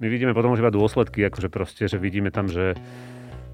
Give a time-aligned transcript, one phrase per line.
[0.00, 2.72] my vidíme potom už iba dôsledky, akože proste, že vidíme tam, že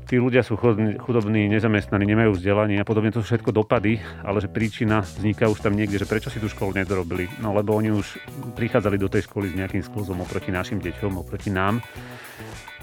[0.06, 4.46] tí ľudia sú chudobní, nezamestnaní, nemajú vzdelanie a podobne, to sú všetko dopady, ale že
[4.46, 7.27] príčina vzniká už tam niekde, že prečo si tú školu nedorobili.
[7.43, 8.22] No lebo oni už
[8.54, 11.82] prichádzali do tej školy s nejakým skluzom oproti našim deťom, oproti nám.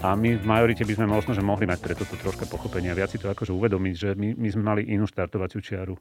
[0.04, 3.08] A my v majorite by sme možno, že mohli mať preto to troška pochopenia, viac
[3.08, 5.96] si to akože uvedomiť, že my, my sme mali inú štartovaciu čiaru.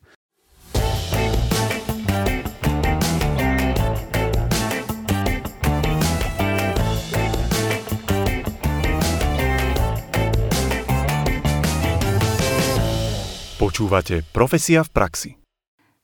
[13.74, 15.30] Počúvate Profesia v praxi.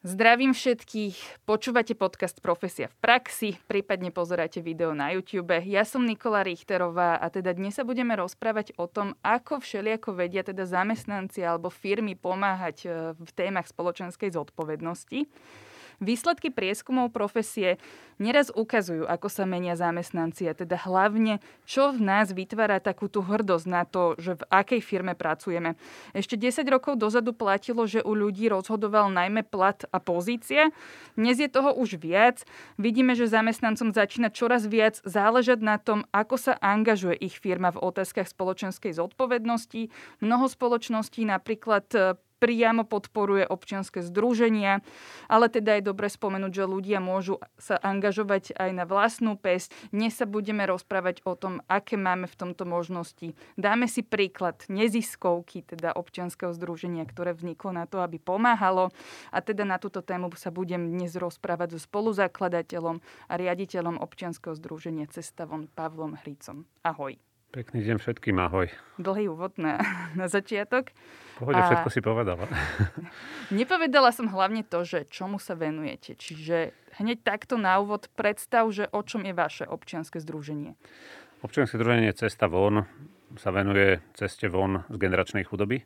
[0.02, 5.54] Zdravím všetkých, počúvate podcast Profesia v praxi, prípadne pozeráte video na YouTube.
[5.54, 10.42] Ja som Nikola Richterová a teda dnes sa budeme rozprávať o tom, ako všelijako vedia
[10.42, 15.30] teda zamestnanci alebo firmy pomáhať e, v témach spoločenskej zodpovednosti.
[15.99, 17.76] Výsledky prieskumov profesie
[18.20, 23.23] neraz ukazujú, ako sa menia zamestnanci a teda hlavne, čo v nás vytvára takú tú
[23.23, 25.75] hrdosť na to, že v akej firme pracujeme.
[26.11, 30.72] Ešte 10 rokov dozadu platilo, že u ľudí rozhodoval najmä plat a pozícia.
[31.20, 32.44] Dnes je toho už viac.
[32.80, 37.83] Vidíme, že zamestnancom začína čoraz viac záležať na tom, ako sa angažuje ich firma v
[37.83, 39.92] otázkach spoločenskej zodpovednosti.
[40.23, 44.82] Mnoho spoločností napríklad priamo podporuje občianske združenia,
[45.28, 49.76] ale teda je dobre spomenúť, že ľudia môžu sa angažovať aj na vlastnú pesť.
[49.92, 53.36] Dnes sa budeme rozprávať o tom, aké máme v tomto možnosti.
[53.60, 58.95] Dáme si príklad neziskovky, teda občianskeho združenia, ktoré vzniklo na to, aby pomáhalo.
[59.36, 65.12] A teda na túto tému sa budem dnes rozprávať so spoluzakladateľom a riaditeľom občianskeho združenia
[65.12, 65.44] Cesta
[65.76, 66.64] Pavlom Hricom.
[66.88, 67.28] Ahoj.
[67.50, 68.69] Pekný deň všetkým, ahoj.
[69.02, 69.81] Dlhý úvod na,
[70.19, 70.94] na začiatok.
[71.42, 71.66] Pohode, a...
[71.66, 72.45] všetko si povedala.
[73.50, 76.14] Nepovedala som hlavne to, že čomu sa venujete.
[76.14, 80.77] Čiže hneď takto na úvod predstav, že o čom je vaše občianske združenie.
[81.42, 82.86] Občianske združenie Cesta von
[83.42, 85.81] sa venuje ceste von z generačnej chudoby.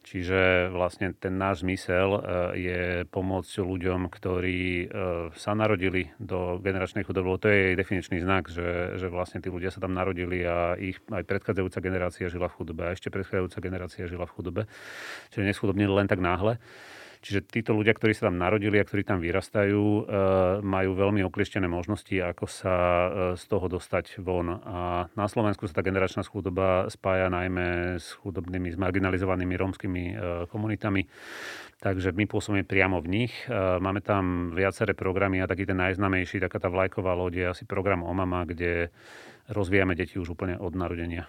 [0.00, 2.20] Čiže vlastne ten náš zmysel e,
[2.56, 4.86] je pomôcť ľuďom, ktorí e,
[5.36, 7.36] sa narodili do generačnej chudoby.
[7.36, 10.96] To je jej definičný znak, že, že vlastne tí ľudia sa tam narodili a ich
[11.12, 14.62] aj predchádzajúca generácia žila v chudobe a ešte predchádzajúca generácia žila v chudobe.
[15.36, 16.56] Čiže neschudobnili len tak náhle.
[17.20, 20.02] Čiže títo ľudia, ktorí sa tam narodili a ktorí tam vyrastajú, e,
[20.64, 24.56] majú veľmi oklieštené možnosti, ako sa e, z toho dostať von.
[24.64, 30.14] A na Slovensku sa tá generačná chudoba spája najmä s chudobnými, s marginalizovanými rómskymi e,
[30.48, 31.04] komunitami.
[31.80, 33.32] Takže my pôsobíme priamo v nich.
[33.80, 38.04] Máme tam viaceré programy a taký ten najznamejší, taká tá vlajková loď je asi program
[38.04, 38.92] OMAMA, kde
[39.48, 41.24] rozvíjame deti už úplne od narodenia.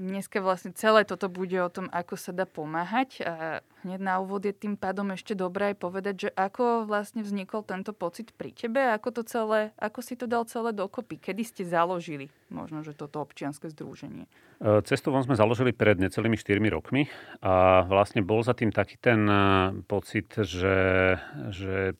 [0.00, 3.20] Dneska vlastne celé toto bude o tom, ako sa dá pomáhať.
[3.20, 7.60] A hneď na úvod je tým pádom ešte dobré aj povedať, že ako vlastne vznikol
[7.60, 11.62] tento pocit pri tebe, ako to celé, ako si to dal celé dokopy, kedy ste
[11.68, 14.24] založili možno, že toto občianske združenie.
[14.24, 17.04] E, cestu von sme založili pred necelými 4 rokmi
[17.44, 19.40] a vlastne bol za tým taký ten e,
[19.84, 21.16] pocit, že,
[21.52, 21.94] že,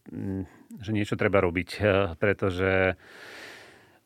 [0.81, 1.81] že niečo treba robiť, e,
[2.16, 2.97] pretože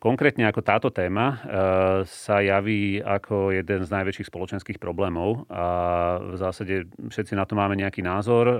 [0.04, 1.36] Konkrétne ako táto téma e,
[2.04, 5.64] sa javí ako jeden z najväčších spoločenských problémov a
[6.20, 8.44] v zásade všetci na to máme nejaký názor.
[8.44, 8.56] E,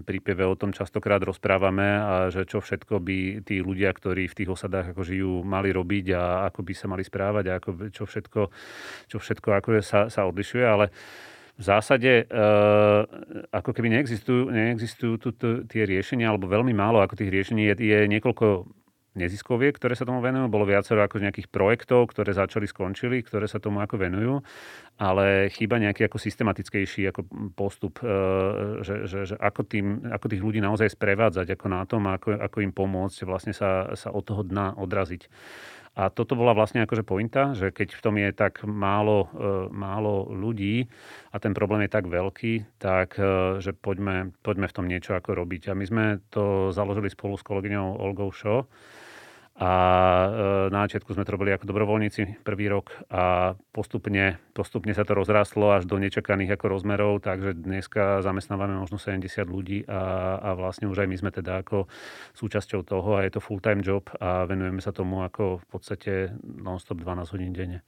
[0.00, 1.84] pri pieve o tom častokrát rozprávame,
[2.32, 6.48] že čo všetko by tí ľudia, ktorí v tých osadách ako žijú, mali robiť a
[6.48, 8.40] ako by sa mali správať a ako, čo všetko,
[9.12, 10.88] čo všetko ako sa, sa odlišuje, ale
[11.60, 12.44] v zásade e,
[13.52, 15.36] ako keby neexistujú, neexistujú tu
[15.68, 18.78] tie riešenia, alebo veľmi málo ako tých riešení je, je niekoľko
[19.18, 20.46] neziskoviek, ktoré sa tomu venujú.
[20.46, 24.34] Bolo viacero ako nejakých projektov, ktoré začali, skončili, ktoré sa tomu ako venujú,
[25.02, 27.20] ale chýba nejaký ako systematickejší ako
[27.58, 28.06] postup, e,
[28.86, 32.62] že, že, že ako, tým, ako tých ľudí naozaj sprevádzať, ako na tom, ako, ako
[32.62, 35.26] im pomôcť vlastne sa, sa od toho dna odraziť.
[35.98, 40.30] A toto bola vlastne akože pointa, že keď v tom je tak málo, e, málo
[40.30, 40.86] ľudí
[41.34, 45.34] a ten problém je tak veľký, tak e, že poďme, poďme v tom niečo ako
[45.34, 45.74] robiť.
[45.74, 48.70] A my sme to založili spolu s kolegyňou Olgou Šo,
[49.58, 50.28] a e,
[50.70, 55.74] na začiatku sme to robili ako dobrovoľníci prvý rok a postupne, postupne sa to rozrastlo
[55.74, 61.02] až do nečakaných ako rozmerov, takže dneska zamestnávame možno 70 ľudí a, a vlastne už
[61.02, 61.90] aj my sme teda ako
[62.38, 67.02] súčasťou toho a je to full-time job a venujeme sa tomu ako v podstate non-stop
[67.02, 67.82] 12 hodín denne.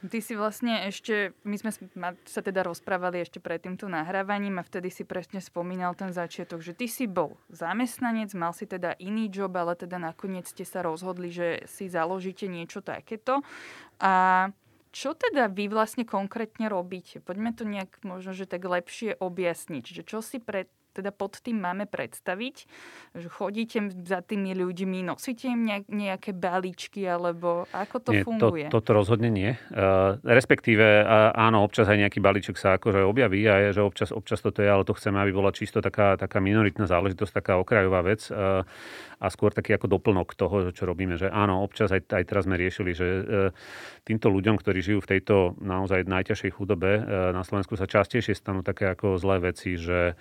[0.00, 1.76] Ty si vlastne ešte, my sme
[2.24, 6.72] sa teda rozprávali ešte pred týmto nahrávaním a vtedy si presne spomínal ten začiatok, že
[6.72, 11.28] ty si bol zamestnanec, mal si teda iný job, ale teda nakoniec ste sa rozhodli,
[11.28, 13.44] že si založíte niečo takéto.
[14.00, 14.48] A
[14.90, 17.20] čo teda vy vlastne konkrétne robíte?
[17.20, 19.84] Poďme to nejak možno, že tak lepšie objasniť.
[19.84, 22.56] Že čo si pre teda pod tým máme predstaviť?
[23.16, 28.66] Že chodíte za tými ľuďmi, nosíte im nejaké balíčky, alebo ako to nie, funguje?
[28.68, 29.56] To, toto rozhodne nie.
[29.70, 34.10] Uh, respektíve, uh, áno, občas aj nejaký balíček sa akože objaví a je, že občas,
[34.10, 38.02] občas toto je, ale to chceme, aby bola čisto taká, taká minoritná záležitosť, taká okrajová
[38.02, 38.66] vec uh,
[39.20, 41.20] a skôr taký ako doplnok toho, čo robíme.
[41.20, 43.24] Že áno, občas aj, aj teraz sme riešili, že uh,
[44.04, 46.92] týmto ľuďom, ktorí žijú v tejto naozaj najťažšej chudobe
[47.30, 50.16] na Slovensku sa častejšie stanú také ako zlé veci, že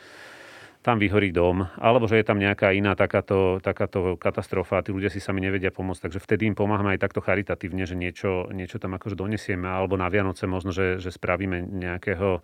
[0.79, 5.11] tam vyhorí dom, alebo že je tam nejaká iná takáto, takáto katastrofa a tí ľudia
[5.11, 6.07] si sami nevedia pomôcť.
[6.07, 10.07] Takže vtedy im pomáhame aj takto charitatívne, že niečo, niečo tam akože donesieme, alebo na
[10.07, 12.39] Vianoce možno, že, že spravíme nejakého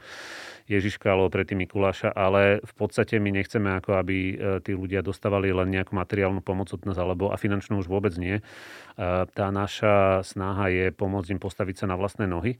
[0.67, 4.35] Ježiška alebo predtým Mikuláša, ale v podstate my nechceme, ako aby e,
[4.65, 8.41] tí ľudia dostávali len nejakú materiálnu pomoc od nás, alebo a finančnú už vôbec nie.
[8.41, 8.43] E,
[9.31, 12.59] tá naša snaha je pomôcť im postaviť sa na vlastné nohy.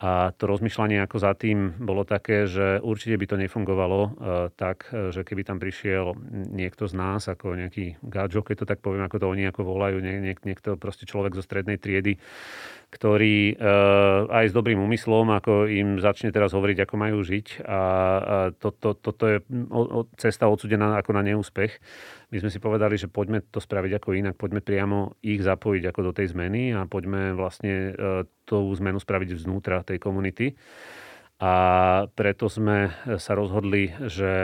[0.00, 4.10] A to rozmýšľanie ako za tým bolo také, že určite by to nefungovalo uh,
[4.56, 9.04] tak, že keby tam prišiel niekto z nás, ako nejaký gadžo, keď to tak poviem,
[9.04, 12.16] ako to oni ako volajú, nie, nie, niekto proste človek zo strednej triedy,
[12.90, 17.62] ktorý uh, aj s dobrým úmyslom, ako im začne teraz hovoriť, ako majú žiť.
[17.62, 17.80] A, a
[18.50, 19.38] to, to, toto je
[20.18, 21.78] cesta odsudená ako na neúspech.
[22.34, 26.00] My sme si povedali, že poďme to spraviť ako inak, poďme priamo ich zapojiť ako
[26.10, 30.58] do tej zmeny a poďme vlastne uh, tú zmenu spraviť vznútra tej komunity.
[31.40, 31.54] A
[32.12, 34.36] preto sme sa rozhodli, že,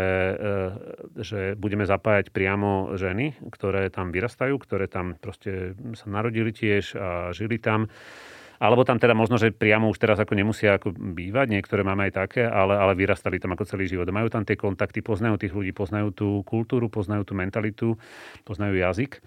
[1.12, 7.37] že budeme zapájať priamo ženy, ktoré tam vyrastajú, ktoré tam proste sa narodili tiež a
[7.37, 7.93] žili tam
[8.56, 12.12] alebo tam teda možno, že priamo už teraz ako nemusia ako bývať, niektoré máme aj
[12.17, 14.08] také, ale, ale vyrastali tam ako celý život.
[14.08, 18.00] Majú tam tie kontakty, poznajú tých ľudí, poznajú tú kultúru, poznajú tú mentalitu,
[18.49, 19.20] poznajú jazyk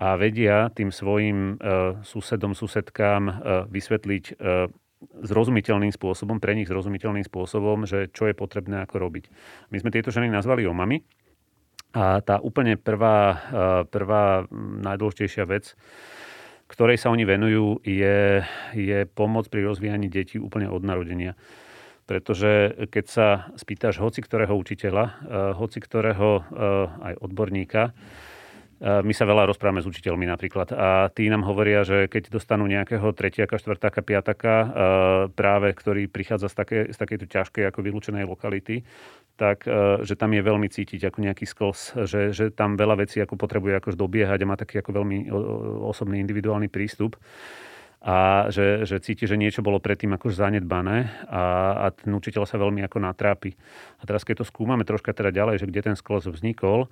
[0.00, 3.34] a vedia tým svojim uh, susedom, susedkám uh,
[3.68, 9.24] vysvetliť uh, zrozumiteľným spôsobom, pre nich zrozumiteľným spôsobom, že čo je potrebné ako robiť.
[9.72, 11.00] My sme tieto ženy nazvali omami
[11.96, 13.40] a tá úplne prvá,
[13.88, 14.44] prvá
[14.84, 15.72] najdôležitejšia vec,
[16.70, 18.46] ktorej sa oni venujú, je,
[18.78, 21.34] je pomoc pri rozvíjaní detí úplne od narodenia.
[22.06, 23.28] Pretože keď sa
[23.58, 25.14] spýtaš hoci ktorého učiteľa, eh,
[25.58, 26.42] hoci ktorého eh,
[27.10, 32.06] aj odborníka, eh, my sa veľa rozprávame s učiteľmi napríklad a tí nám hovoria, že
[32.06, 34.54] keď dostanú nejakého tretiaka, štvrtáka, piataka,
[35.34, 38.82] práve ktorý prichádza z, také, z takejto ťažkej ako vylúčenej lokality,
[39.36, 43.18] tak e, že tam je veľmi cítiť ako nejaký skos, že, že tam veľa vecí
[43.22, 45.30] ako potrebuje akož dobiehať a má taký ako veľmi
[45.86, 47.18] osobný individuálny prístup
[48.00, 52.56] a že, že cíti, že niečo bolo predtým akož zanedbané a, a ten učiteľ sa
[52.56, 53.52] veľmi ako natrápi.
[54.00, 56.88] A teraz keď to skúmame troška teda ďalej, že kde ten sklos vznikol,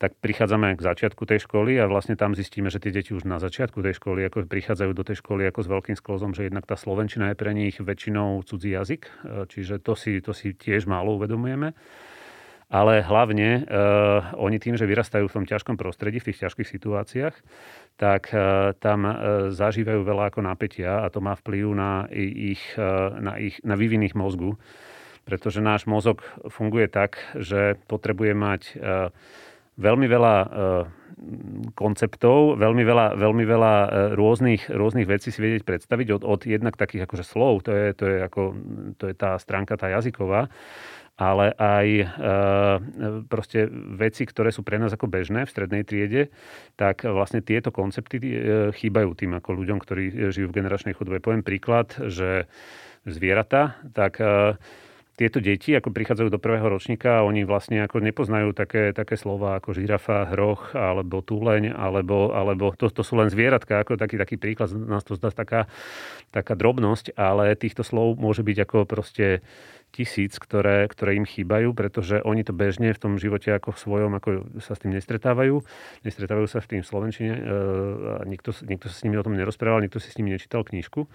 [0.00, 3.36] tak prichádzame k začiatku tej školy a vlastne tam zistíme, že tie deti už na
[3.36, 6.80] začiatku tej školy ako prichádzajú do tej školy ako s veľkým sklozom, že jednak tá
[6.80, 9.12] slovenčina je pre nich väčšinou cudzí jazyk, e,
[9.52, 11.76] čiže to si, to si tiež málo uvedomujeme
[12.66, 17.34] ale hlavne uh, oni tým, že vyrastajú v tom ťažkom prostredí, v tých ťažkých situáciách,
[17.94, 19.14] tak uh, tam uh,
[19.54, 24.02] zažívajú veľa ako napätia a to má vplyv na ich, uh, na, ich, na vývin
[24.02, 24.58] ich mozgu,
[25.22, 29.14] pretože náš mozog funguje tak, že potrebuje mať uh,
[29.78, 30.48] veľmi veľa uh,
[31.72, 33.74] konceptov, veľmi veľa, veľmi veľa
[34.12, 38.04] rôznych, rôznych vecí si vedieť predstaviť od, od jednak takých akože slov, to je, to
[38.04, 38.42] je, ako,
[39.00, 40.52] to je tá stránka tá jazyková,
[41.16, 42.06] ale aj e,
[43.24, 46.28] proste veci, ktoré sú pre nás ako bežné v strednej triede,
[46.76, 48.24] tak vlastne tieto koncepty e,
[48.76, 51.24] chýbajú tým ako ľuďom, ktorí žijú v generačnej chudobe.
[51.24, 52.44] Poviem príklad, že
[53.08, 54.60] zvieratá, tak e,
[55.16, 59.72] tieto deti, ako prichádzajú do prvého ročníka, oni vlastne ako nepoznajú také, také slova ako
[59.72, 64.76] žirafa, hroch, alebo túleň, alebo, alebo to, to sú len zvieratka, ako taký, taký príklad,
[64.76, 65.72] nás to zdá taká,
[66.36, 69.40] taká drobnosť, ale týchto slov môže byť ako proste
[69.96, 74.12] tisíc, ktoré, ktoré im chýbajú, pretože oni to bežne v tom živote ako v svojom,
[74.20, 74.28] ako
[74.60, 75.64] sa s tým nestretávajú.
[76.04, 77.40] Nestretávajú sa v tým slovenčine, e,
[78.28, 81.08] nikto, nikto sa s nimi o tom nerozprával, nikto si s nimi nečítal knižku.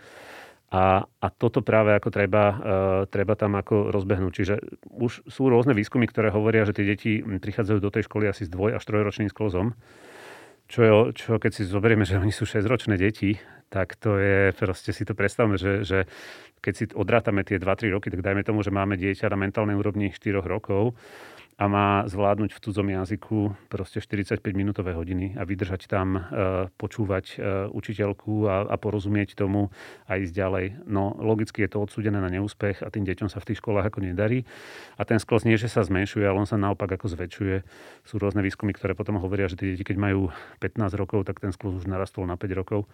[0.72, 2.58] A, a toto práve ako treba, uh,
[3.12, 4.32] treba tam ako rozbehnúť.
[4.32, 4.56] Čiže
[4.88, 8.52] už sú rôzne výskumy, ktoré hovoria, že tie deti prichádzajú do tej školy asi s
[8.52, 9.76] dvoj- až trojročným sklozom.
[10.72, 13.36] Čo, je, čo keď si zoberieme, že oni sú 6-ročné deti,
[13.68, 16.08] tak to je, proste si to predstavme, že, že
[16.64, 20.16] keď si odrátame tie 2-3 roky, tak dajme tomu, že máme dieťa na mentálnej úrovni
[20.16, 20.96] 4 rokov
[21.58, 26.22] a má zvládnuť v cudzom jazyku proste 45 minútové hodiny a vydržať tam, e,
[26.76, 27.36] počúvať e,
[27.70, 29.70] učiteľku a, a porozumieť tomu
[30.10, 30.66] a ísť ďalej.
[30.90, 34.00] No logicky je to odsúdené na neúspech a tým deťom sa v tých školách ako
[34.02, 34.48] nedarí.
[34.98, 37.56] A ten sklos nie, že sa zmenšuje, ale on sa naopak ako zväčšuje.
[38.10, 41.54] Sú rôzne výskumy, ktoré potom hovoria, že tie deti, keď majú 15 rokov, tak ten
[41.54, 42.90] sklos už narastol na 5 rokov.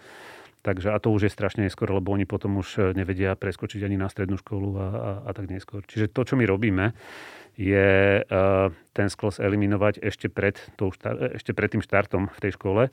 [0.67, 4.12] Takže a to už je strašne neskôr, lebo oni potom už nevedia preskočiť ani na
[4.12, 5.79] strednú školu a, a, a tak neskôr.
[5.88, 6.91] Čiže to, čo my robíme,
[7.55, 10.93] je uh, ten sklos eliminovať ešte pred, tou,
[11.33, 12.91] ešte pred tým štartom v tej škole.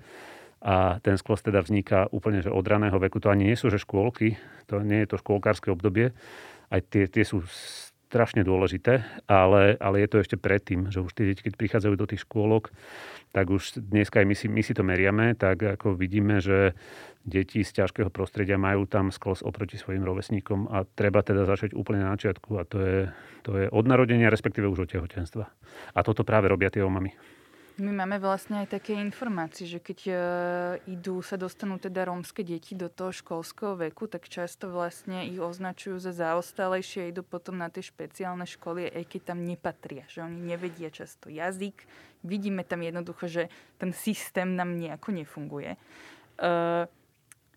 [0.64, 3.20] A ten sklos teda vzniká úplne že od raného veku.
[3.20, 6.16] To ani nie sú že škôlky, to nie je to škôlkárske obdobie.
[6.72, 7.44] Aj tie, tie sú
[8.14, 12.06] strašne dôležité, ale, ale je to ešte predtým, že už tie deti, keď prichádzajú do
[12.06, 12.70] tých škôlok,
[13.34, 16.78] tak už dneska aj my si, my si to meriame, tak ako vidíme, že
[17.26, 22.06] deti z ťažkého prostredia majú tam sklos oproti svojim rovesníkom a treba teda začať úplne
[22.06, 22.98] na začiatku a to je,
[23.42, 25.50] to je od narodenia, respektíve už od tehotenstva.
[25.98, 27.10] A toto práve robia tie omamy.
[27.74, 30.14] My máme vlastne aj také informácie, že keď uh,
[30.86, 35.98] idú, sa dostanú teda rómske deti do toho školského veku, tak často vlastne ich označujú
[35.98, 40.38] za zaostalejšie a idú potom na tie špeciálne školy, aj keď tam nepatria, že oni
[40.38, 41.82] nevedia často jazyk.
[42.22, 45.74] Vidíme tam jednoducho, že ten systém nám nejako nefunguje.
[46.38, 46.86] Uh,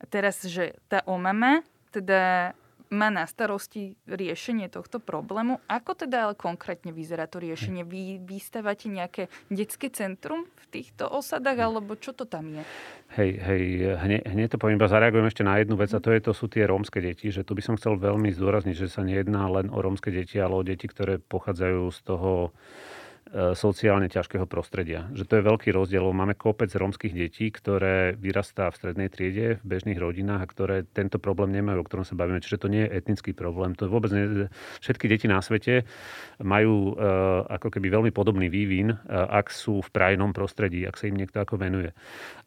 [0.10, 1.62] teraz, že tá omama
[1.94, 2.58] teda
[2.90, 5.60] má na starosti riešenie tohto problému.
[5.68, 7.84] Ako teda ale konkrétne vyzerá to riešenie?
[7.84, 12.64] Vy vystávate nejaké detské centrum v týchto osadách, alebo čo to tam je?
[13.16, 13.64] Hej, hej,
[13.96, 16.52] hneď, hneď to poviem, iba zareagujem ešte na jednu vec a to, je, to sú
[16.52, 19.80] tie rómske deti, že tu by som chcel veľmi zdôrazniť, že sa nejedná len o
[19.80, 22.52] rómske deti, ale o deti, ktoré pochádzajú z toho
[23.54, 25.10] sociálne ťažkého prostredia.
[25.14, 29.60] Že to je veľký rozdiel, lebo máme kopec rómskych detí, ktoré vyrastá v strednej triede,
[29.62, 32.40] v bežných rodinách a ktoré tento problém nemajú, o ktorom sa bavíme.
[32.40, 33.74] Čiže to nie je etnický problém.
[33.80, 34.48] To vôbec nie...
[34.80, 35.84] Všetky deti na svete
[36.40, 41.10] majú uh, ako keby veľmi podobný vývin, uh, ak sú v prajnom prostredí, ak sa
[41.10, 41.92] im niekto ako venuje.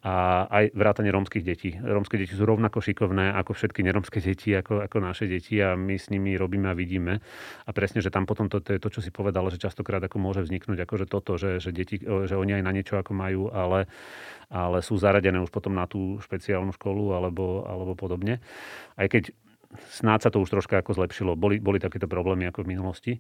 [0.01, 1.77] A aj vrátanie rómskych detí.
[1.77, 5.99] Rómske deti sú rovnako šikovné ako všetky nerómske deti, ako, ako naše deti a my
[5.99, 7.21] s nimi robíme a vidíme.
[7.67, 10.17] A presne, že tam potom to, to je to, čo si povedala, že častokrát ako
[10.17, 13.51] môže vzniknúť vypichnúť akože toto, že, že, deti, že oni aj na niečo ako majú,
[13.51, 13.91] ale,
[14.51, 18.39] ale sú zaradené už potom na tú špeciálnu školu alebo, alebo podobne.
[18.95, 19.35] Aj keď
[19.91, 21.35] snáď sa to už troška ako zlepšilo.
[21.35, 23.15] Boli, boli takéto problémy ako v minulosti.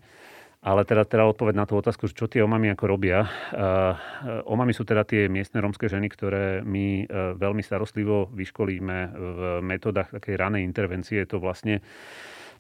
[0.61, 3.25] Ale teda, teda odpoveď na tú otázku, čo tie omamy ako robia.
[3.49, 3.97] Uh,
[4.45, 10.13] omamy sú teda tie miestne romské ženy, ktoré my uh, veľmi starostlivo vyškolíme v metodách
[10.21, 11.17] takej ranej intervencie.
[11.17, 11.81] Je to vlastne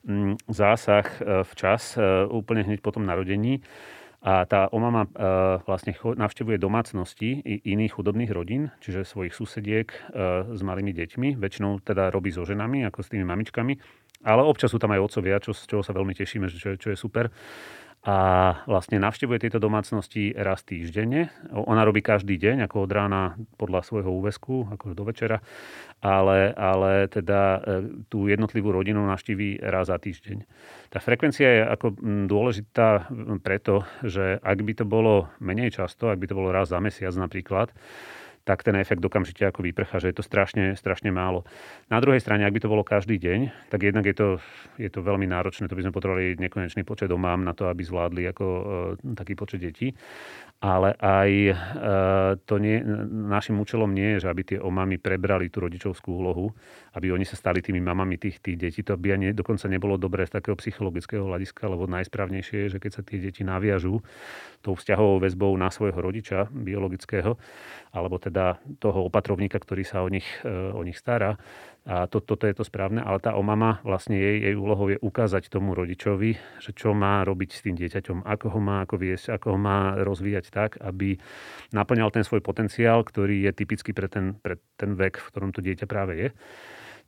[0.08, 3.60] um, zásah uh, včas, uh, úplne hneď po tom narodení
[4.20, 5.10] a tá omama e,
[5.64, 9.96] vlastne navštevuje domácnosti iných chudobných rodín, čiže svojich susediek e,
[10.52, 11.40] s malými deťmi.
[11.40, 13.80] Väčšinou teda robí so ženami, ako s tými mamičkami.
[14.20, 16.98] Ale občas sú tam aj otcovia, čo, z čoho sa veľmi tešíme, čo, čo je
[17.00, 17.32] super
[18.00, 18.16] a
[18.64, 21.28] vlastne navštevuje tieto domácnosti raz týždenne.
[21.52, 25.44] Ona robí každý deň, ako od rána podľa svojho úvesku, ako do večera,
[26.00, 27.58] ale, ale teda e,
[28.08, 30.48] tú jednotlivú rodinu navštíví raz za týždeň.
[30.88, 31.86] Tá frekvencia je ako
[32.24, 33.12] dôležitá
[33.44, 37.12] preto, že ak by to bolo menej často, ak by to bolo raz za mesiac
[37.12, 37.68] napríklad,
[38.44, 41.44] tak ten efekt okamžite ako vyprcha, že je to strašne, strašne málo.
[41.92, 44.28] Na druhej strane, ak by to bolo každý deň, tak jednak je to,
[44.80, 48.22] je to veľmi náročné, to by sme potrebovali nekonečný počet domám na to, aby zvládli
[48.32, 48.62] ako e,
[49.14, 49.92] taký počet detí
[50.60, 51.54] ale aj e,
[52.44, 56.52] to nie, našim účelom nie je, že aby tie omamy prebrali tú rodičovskú úlohu,
[56.92, 58.80] aby oni sa stali tými mamami tých, tých detí.
[58.84, 62.92] To by ani dokonca nebolo dobré z takého psychologického hľadiska, lebo najsprávnejšie je, že keď
[62.92, 64.04] sa tie deti naviažú
[64.60, 67.40] tou vzťahovou väzbou na svojho rodiča biologického,
[67.90, 71.34] alebo teda toho opatrovníka, ktorý sa o nich, e, o nich stará,
[71.88, 75.48] a to, toto je to správne, ale tá omama, vlastne jej, jej úlohou je ukázať
[75.48, 79.56] tomu rodičovi, že čo má robiť s tým dieťaťom, ako ho má ako viesť, ako
[79.56, 81.16] ho má rozvíjať tak, aby
[81.72, 85.64] naplňal ten svoj potenciál, ktorý je typický pre ten, pre ten vek, v ktorom to
[85.64, 86.28] dieťa práve je.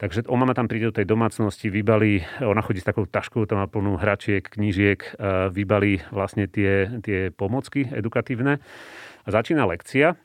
[0.00, 3.68] Takže omama tam príde do tej domácnosti, vybalí, ona chodí s takou taškou, tam má
[3.68, 4.98] plnú hračiek, knížiek,
[5.52, 8.58] vybalí vlastne tie, tie pomocky edukatívne.
[9.22, 10.18] A začína lekcia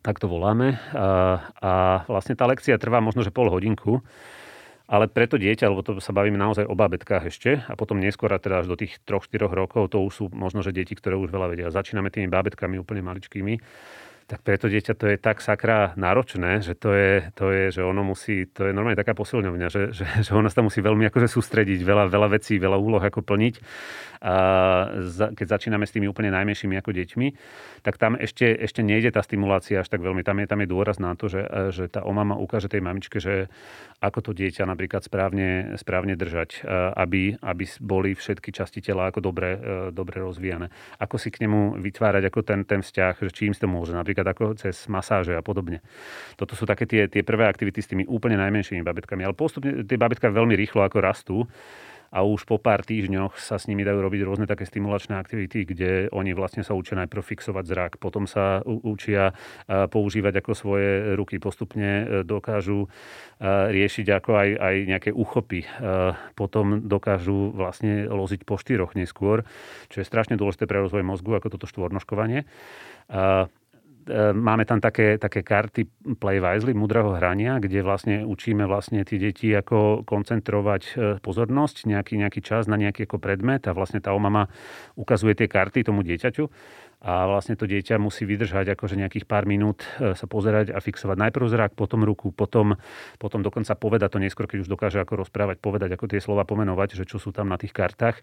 [0.00, 0.80] tak to voláme.
[0.96, 1.72] A, a
[2.08, 4.00] vlastne tá lekcia trvá možno, že pol hodinku.
[4.90, 8.66] Ale preto dieťa, lebo to sa bavíme naozaj o babetkách ešte a potom neskôr, teda
[8.66, 11.70] až do tých 3-4 rokov, to už sú možno, že deti, ktoré už veľa vedia.
[11.70, 13.54] Začíname tými babetkami úplne maličkými
[14.30, 17.82] tak pre to dieťa to je tak sakra náročné, že to je, to je, že
[17.82, 21.26] ono musí, to je normálne taká posilňovňa, že, že, že ono sa musí veľmi akože
[21.26, 23.54] sústrediť, veľa, veľa vecí, veľa úloh ako plniť.
[24.20, 24.34] A
[25.00, 27.28] za, keď začíname s tými úplne najmenšími ako deťmi,
[27.80, 30.20] tak tam ešte, ešte nejde tá stimulácia až tak veľmi.
[30.20, 31.40] Tam je, tam je dôraz na to, že,
[31.72, 33.48] že tá omama ukáže tej mamičke, že
[34.04, 36.68] ako to dieťa napríklad správne, správne držať,
[37.00, 39.56] aby, aby boli všetky časti tela ako dobre,
[39.88, 40.68] dobre rozvíjane.
[41.00, 43.96] Ako si k nemu vytvárať ako ten, ten vzťah, že čím to môže.
[43.96, 45.80] Napríklad napríklad ako cez masáže a podobne.
[46.36, 49.24] Toto sú také tie, tie prvé aktivity s tými úplne najmenšími babetkami.
[49.24, 51.36] Ale postupne tie babetka veľmi rýchlo ako rastú
[52.10, 55.90] a už po pár týždňoch sa s nimi dajú robiť rôzne také stimulačné aktivity, kde
[56.10, 59.30] oni vlastne sa učia najprv fixovať zrak, potom sa učia
[59.70, 62.90] používať ako svoje ruky, postupne dokážu
[63.46, 65.62] riešiť ako aj, aj nejaké uchopy.
[66.34, 69.46] Potom dokážu vlastne loziť po štyroch neskôr,
[69.86, 72.42] čo je strašne dôležité pre rozvoj mozgu, ako toto štvornoškovanie.
[74.08, 75.84] E, máme tam také, také karty
[76.16, 82.16] Play Wisely, mudrého hrania, kde vlastne učíme vlastne tie deti ako koncentrovať e, pozornosť, nejaký,
[82.16, 84.48] nejaký čas na nejaký ako predmet a vlastne tá omama
[84.96, 86.48] ukazuje tie karty tomu dieťaťu
[87.00, 91.16] a vlastne to dieťa musí vydržať akože nejakých pár minút e, sa pozerať a fixovať
[91.16, 92.76] najprv zrak, potom ruku, potom,
[93.16, 97.00] potom dokonca povedať to neskôr, keď už dokáže ako rozprávať, povedať, ako tie slova pomenovať,
[97.00, 98.20] že čo sú tam na tých kartách.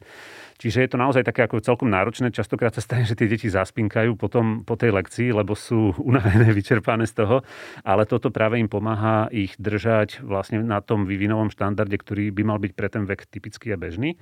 [0.61, 2.29] Čiže je to naozaj také ako celkom náročné.
[2.29, 7.09] Častokrát sa stane, že tie deti zaspinkajú potom po tej lekcii, lebo sú unavené, vyčerpané
[7.09, 7.41] z toho,
[7.81, 12.61] ale toto práve im pomáha ich držať vlastne na tom vývinovom štandarde, ktorý by mal
[12.61, 14.21] byť pre ten vek typický a bežný.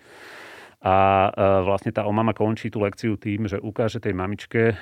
[0.86, 0.98] A
[1.34, 4.76] e, vlastne tá omama končí tú lekciu tým, že ukáže tej mamičke, e,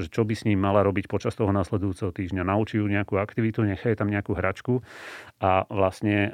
[0.00, 2.48] že čo by s ním mala robiť počas toho nasledujúceho týždňa.
[2.48, 4.80] Naučí ju nejakú aktivitu, nechaj tam nejakú hračku
[5.36, 6.32] a vlastne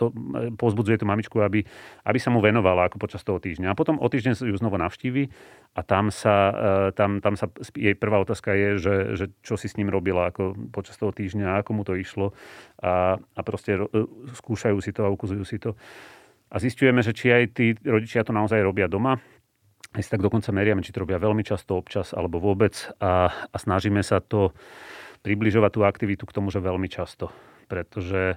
[0.00, 1.68] to e, pozbudzuje tú mamičku, aby,
[2.08, 3.76] aby sa mu venovala ako počas toho týždňa.
[3.76, 5.28] A potom o týždeň ju znovu navštívi
[5.76, 6.52] a tam sa,
[6.96, 10.56] tam, tam sa jej prvá otázka je, že, že čo si s ním robila ako
[10.72, 12.36] počas toho týždňa, ako mu to išlo
[12.80, 13.80] a, a proste
[14.36, 15.76] skúšajú si to a ukazujú si to.
[16.52, 19.16] A zistujeme, že či aj tí rodičia to naozaj robia doma,
[19.92, 22.72] aj si tak dokonca meriame, či to robia veľmi často, občas alebo vôbec.
[23.00, 24.56] A, a snažíme sa to
[25.20, 27.28] približovať tú aktivitu k tomu, že veľmi často.
[27.68, 28.36] Pretože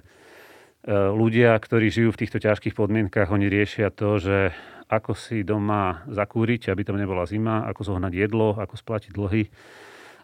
[0.92, 4.52] ľudia, ktorí žijú v týchto ťažkých podmienkach, oni riešia to, že
[4.86, 9.48] ako si doma zakúriť, aby tam nebola zima, ako zohnať jedlo, ako splatiť dlhy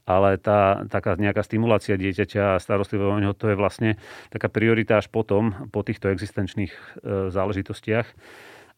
[0.03, 4.01] ale tá taká nejaká stimulácia dieťaťa a starostlivého o neho, to je vlastne
[4.35, 6.81] taká priorita až potom, po týchto existenčných e,
[7.31, 8.09] záležitostiach.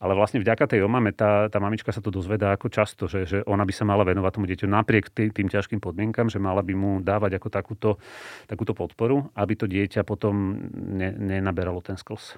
[0.05, 3.39] Ale vlastne vďaka tej omame tá, tá mamička sa to dozvedá ako často, že, že
[3.49, 6.75] ona by sa mala venovať tomu dieťu napriek tý, tým ťažkým podmienkam, že mala by
[6.77, 7.91] mu dávať ako takúto,
[8.45, 12.37] takúto podporu, aby to dieťa potom ne, nenaberalo ten sklz.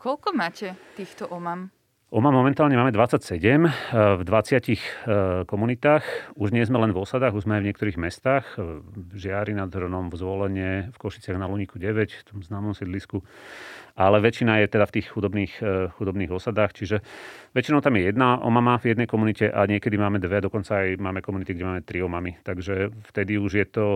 [0.00, 1.75] Koľko máte týchto omam?
[2.06, 3.70] OMA momentálne máme 27 eh,
[4.14, 4.78] v 20 eh,
[5.42, 6.06] komunitách.
[6.38, 8.46] Už nie sme len v osadách, už sme aj v niektorých mestách.
[8.54, 13.26] V Žiari nad Hronom, v Zvolenie, v Košiciach na Luníku 9, v tom známom sídlisku
[13.96, 17.00] ale väčšina je teda v tých chudobných, eh, chudobných osadách, čiže
[17.56, 21.24] väčšinou tam je jedna omama v jednej komunite a niekedy máme dve, dokonca aj máme
[21.24, 22.36] komunity, kde máme tri omamy.
[22.44, 23.86] Takže vtedy už je to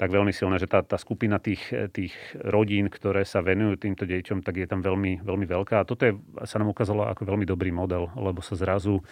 [0.00, 4.40] tak veľmi silné, že tá, tá skupina tých, tých rodín, ktoré sa venujú týmto deťom,
[4.40, 5.84] tak je tam veľmi, veľmi veľká.
[5.84, 6.16] A toto je,
[6.48, 9.04] sa nám ukázalo ako veľmi dobrý model, lebo sa zrazu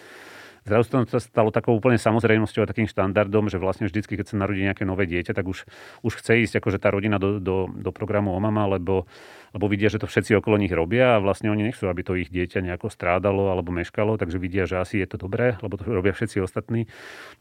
[0.65, 4.65] Zrazu to stalo takou úplne samozrejmosťou a takým štandardom, že vlastne vždycky, keď sa narodí
[4.65, 5.61] nejaké nové dieťa, tak už,
[6.01, 9.05] už chce ísť akože tá rodina do, do, do programu Omama, lebo,
[9.53, 12.33] lebo vidia, že to všetci okolo nich robia a vlastne oni nechcú, aby to ich
[12.33, 16.17] dieťa nejako strádalo alebo meškalo, takže vidia, že asi je to dobré, lebo to robia
[16.17, 16.89] všetci ostatní.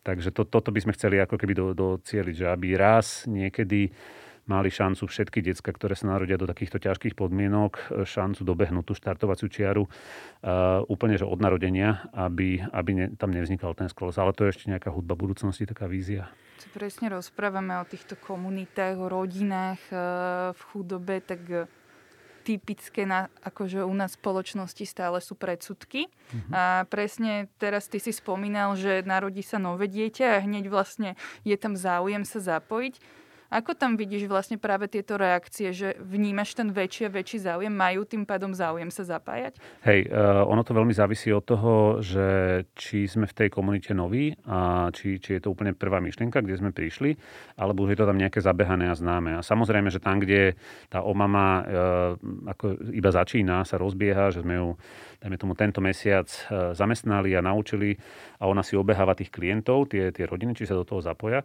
[0.05, 3.89] Takže to, toto by sme chceli ako keby do, docieliť, že aby raz niekedy
[4.45, 9.49] mali šancu všetky decka, ktoré sa narodia do takýchto ťažkých podmienok, šancu dobehnúť tú štartovaciu
[9.49, 14.21] čiaru uh, úplne že od narodenia, aby, aby ne, tam nevznikal ten sklos.
[14.21, 16.29] Ale to je ešte nejaká hudba budúcnosti, taká vízia.
[16.61, 21.65] Čo presne rozprávame o týchto komunitách, o rodinách uh, v chudobe, tak uh,
[22.45, 26.13] typické na, akože u nás spoločnosti stále sú predsudky.
[26.13, 26.53] Uh-huh.
[26.53, 31.57] A presne teraz ty si spomínal, že narodí sa nové dieťa a hneď vlastne je
[31.57, 33.24] tam záujem sa zapojiť.
[33.55, 38.03] Ako tam vidíš vlastne práve tieto reakcie, že vnímaš ten väčší a väčší záujem, majú
[38.03, 39.63] tým pádom záujem sa zapájať?
[39.87, 42.27] Hej, uh, ono to veľmi závisí od toho, že
[42.75, 46.59] či sme v tej komunite noví a či, či je to úplne prvá myšlienka, kde
[46.59, 47.15] sme prišli,
[47.55, 49.39] alebo už je to tam nejaké zabehané a známe.
[49.39, 50.59] A samozrejme, že tam, kde
[50.91, 51.63] tá omama uh,
[52.51, 54.75] ako iba začína, sa rozbieha, že sme ju
[55.25, 57.97] dajme tomu tento mesiac e, zamestnali a naučili
[58.37, 61.41] a ona si obeháva tých klientov, tie, tie rodiny, či sa do toho zapoja,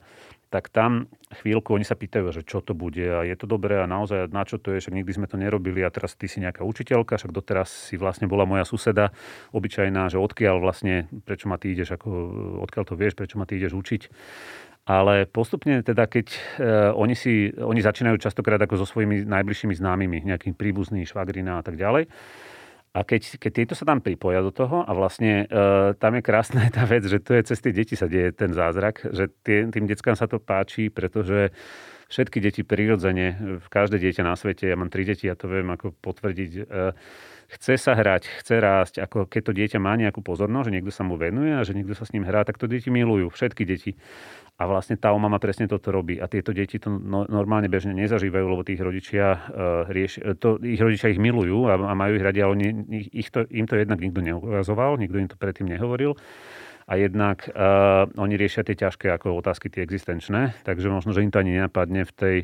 [0.52, 1.08] tak tam
[1.40, 4.48] chvíľku oni sa pýtajú, že čo to bude a je to dobré a naozaj na
[4.48, 7.36] čo to je, však nikdy sme to nerobili a teraz ty si nejaká učiteľka, však
[7.36, 9.12] doteraz si vlastne bola moja suseda
[9.52, 12.10] obyčajná, že odkiaľ vlastne, prečo ma ty ideš, ako,
[12.64, 14.02] odkiaľ to vieš, prečo ma ty ideš učiť.
[14.90, 16.40] Ale postupne teda, keď e,
[16.98, 21.78] oni, si, oni začínajú častokrát ako so svojimi najbližšími známymi, nejakým príbuznými, švagrina a tak
[21.78, 22.10] ďalej,
[22.90, 26.66] a keď, keď tieto sa tam pripoja do toho a vlastne e, tam je krásna
[26.74, 29.86] tá vec, že to je cez tie deti sa deje ten zázrak, že tie, tým
[29.86, 31.54] deckám sa to páči, pretože
[32.10, 35.94] všetky deti prirodzene, každé dieťa na svete, ja mám tri deti, ja to viem ako
[36.02, 36.64] potvrdiť, e,
[37.50, 41.02] chce sa hrať, chce rásť, ako keď to dieťa má nejakú pozornosť, že niekto sa
[41.02, 43.98] mu venuje a že niekto sa s ním hrá, tak to deti milujú, všetky deti.
[44.60, 46.20] A vlastne tá mama presne toto robí.
[46.20, 49.40] A tieto deti to no, normálne bežne nezažívajú, lebo tých rodičia, uh,
[49.90, 52.68] rieš, to, ich rodičia ich milujú a, a majú ich radi, ale oni,
[53.16, 56.20] ich to, im to jednak nikto neukazoval, nikto im to predtým nehovoril.
[56.90, 61.32] A jednak uh, oni riešia tie ťažké ako otázky, tie existenčné, takže možno, že im
[61.32, 62.38] to ani nenapadne v tej,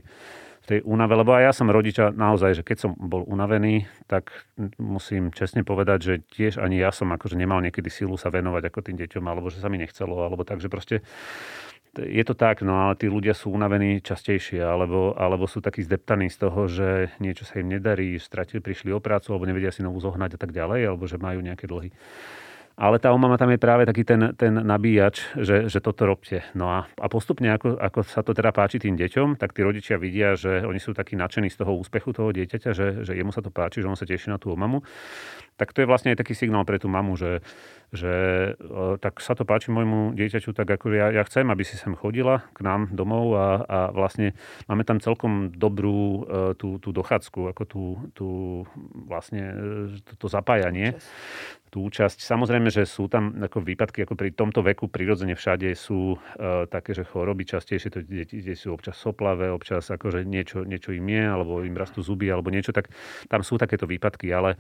[0.66, 4.34] tej únave, lebo aj ja som rodiča naozaj, že keď som bol unavený, tak
[4.82, 8.80] musím čestne povedať, že tiež ani ja som akože nemal niekedy silu sa venovať ako
[8.82, 11.06] tým deťom, alebo že sa mi nechcelo, alebo tak, že proste
[11.96, 16.28] je to tak, no ale tí ľudia sú unavení častejšie, alebo, alebo sú takí zdeptaní
[16.28, 20.04] z toho, že niečo sa im nedarí, stratili, prišli o prácu, alebo nevedia si novú
[20.04, 21.96] zohnať a tak ďalej, alebo že majú nejaké dlhy.
[22.76, 26.44] Ale tá omama tam je práve taký ten, ten nabíjač, že, že toto robte.
[26.52, 29.96] No a, a postupne, ako, ako sa to teda páči tým deťom, tak tí rodičia
[29.96, 33.40] vidia, že oni sú takí nadšení z toho úspechu toho dieťaťa, že, že jemu sa
[33.40, 34.84] to páči, že on sa teší na tú omamu.
[35.56, 37.40] Tak to je vlastne aj taký signál pre tú mamu, že,
[37.96, 38.14] že
[38.56, 41.96] e, tak sa to páči môjmu dieťaťu, tak ako ja, ja chcem, aby si sem
[41.96, 44.36] chodila k nám domov a, a vlastne
[44.68, 48.30] máme tam celkom dobrú e, tú, tú dochádzku, ako tú, tú
[49.08, 49.56] vlastne e,
[50.04, 51.00] to, to zapájanie
[51.76, 52.24] tú účasť.
[52.24, 56.18] Samozrejme, že sú tam ako výpadky, ako pri tomto veku prirodzene všade sú e,
[56.72, 61.04] také, že choroby častejšie, to deti, deti sú občas soplavé, občas akože niečo, niečo im
[61.04, 62.88] je, alebo im rastú zuby, alebo niečo, tak
[63.28, 64.56] tam sú takéto výpadky, ale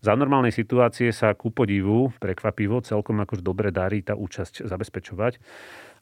[0.00, 5.38] za normálnej situácie sa ku podivu, prekvapivo, celkom akož dobre darí tá účasť zabezpečovať.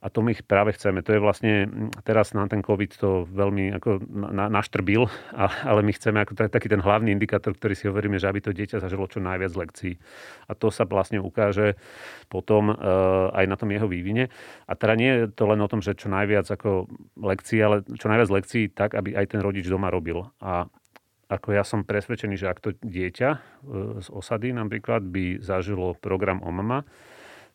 [0.03, 1.05] A to my práve chceme.
[1.05, 1.69] To je vlastne,
[2.01, 5.05] teraz na ten COVID to veľmi ako na, naštrbil,
[5.69, 8.81] ale my chceme ako taký ten hlavný indikátor, ktorý si hovoríme, že aby to dieťa
[8.81, 10.01] zažilo čo najviac lekcií.
[10.49, 11.77] A to sa vlastne ukáže
[12.33, 14.33] potom uh, aj na tom jeho vývine.
[14.65, 16.89] A teda nie je to len o tom, že čo najviac ako
[17.21, 20.25] lekcií, ale čo najviac lekcií tak, aby aj ten rodič doma robil.
[20.41, 20.67] A
[21.33, 23.39] ako ja som presvedčený, že ak to dieťa e,
[24.05, 26.85] z osady napríklad by zažilo program OMAMA,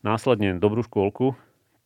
[0.02, 1.38] následne dobrú škôlku,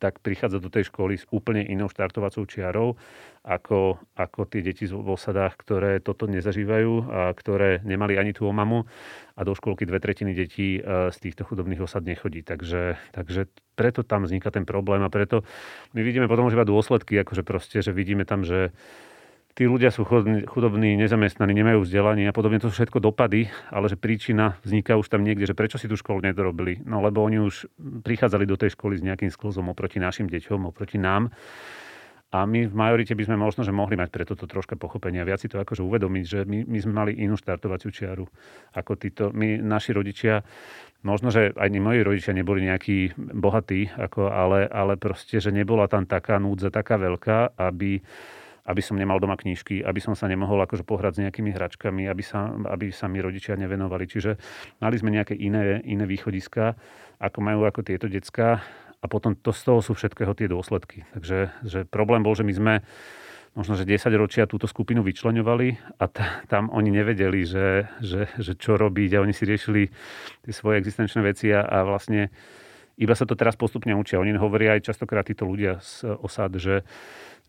[0.02, 2.98] tak prichádza do tej školy s úplne inou štartovacou čiarou,
[3.46, 8.82] ako, ako tie deti v osadách, ktoré toto nezažívajú a ktoré nemali ani tú omamu
[9.38, 12.42] a do školky dve tretiny detí e, z týchto chudobných osad nechodí.
[12.42, 13.46] Takže, takže
[13.78, 15.46] preto tam vzniká ten problém a preto
[15.94, 18.74] my vidíme potom už iba dôsledky, akože proste, že vidíme tam, že
[19.52, 20.08] tí ľudia sú
[20.48, 22.60] chudobní, nezamestnaní, nemajú vzdelanie a podobne.
[22.60, 25.96] To sú všetko dopady, ale že príčina vzniká už tam niekde, že prečo si tú
[25.96, 26.80] školu nedorobili.
[26.88, 30.96] No lebo oni už prichádzali do tej školy s nejakým sklzom oproti našim deťom, oproti
[30.96, 31.28] nám.
[32.32, 35.20] A my v majorite by sme možno, že mohli mať preto to troška pochopenia.
[35.20, 38.24] Viac si to akože uvedomiť, že my, my sme mali inú štartovaciu čiaru.
[38.72, 40.40] Ako títo, my, naši rodičia,
[41.04, 46.08] možno, že ani moji rodičia neboli nejakí bohatí, ako, ale, ale proste, že nebola tam
[46.08, 48.00] taká núdza, taká veľká, aby,
[48.62, 52.22] aby som nemal doma knížky, aby som sa nemohol akože pohrať s nejakými hračkami, aby
[52.22, 54.06] sa, aby sa mi rodičia nevenovali.
[54.06, 54.38] Čiže
[54.78, 56.78] mali sme nejaké iné, iné východiska,
[57.18, 58.62] ako majú ako tieto decka
[59.02, 61.02] a potom to z toho sú všetkého tie dôsledky.
[61.18, 62.74] Takže že problém bol, že my sme
[63.52, 68.52] možno, že 10 ročia túto skupinu vyčleňovali a t- tam oni nevedeli, že, že, že
[68.56, 69.92] čo robiť a oni si riešili
[70.46, 72.32] tie svoje existenčné veci a, a vlastne
[73.02, 74.22] iba sa to teraz postupne učia.
[74.22, 76.86] Oni hovoria aj častokrát títo ľudia z osad, že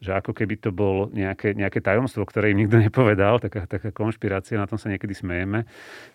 [0.04, 4.60] že ako keby to bol nejaké, nejaké tajomstvo, ktoré im nikto nepovedal, taká, taká konšpirácia,
[4.60, 5.64] na tom sa niekedy smejeme,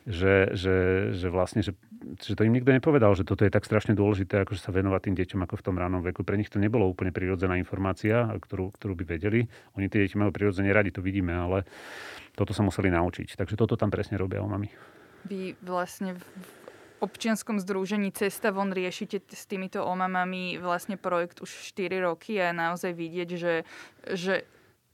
[0.05, 0.77] že, že,
[1.16, 1.72] že vlastne, že,
[2.20, 5.16] že to im nikto nepovedal, že toto je tak strašne dôležité, ako sa venovať tým
[5.16, 6.20] deťom ako v tom ránom veku.
[6.20, 9.48] Pre nich to nebolo úplne prirodzená informácia, ktorú, ktorú by vedeli.
[9.81, 11.64] Oni tie deti majú prirodzene radi, to vidíme, ale
[12.37, 13.40] toto sa museli naučiť.
[13.40, 14.68] Takže toto tam presne robia o mami.
[15.24, 16.14] Vy vlastne
[17.01, 22.55] občianskom združení Cesta von riešite s týmito omamami vlastne projekt už 4 roky a je
[22.55, 23.55] naozaj vidieť, že,
[24.13, 24.47] že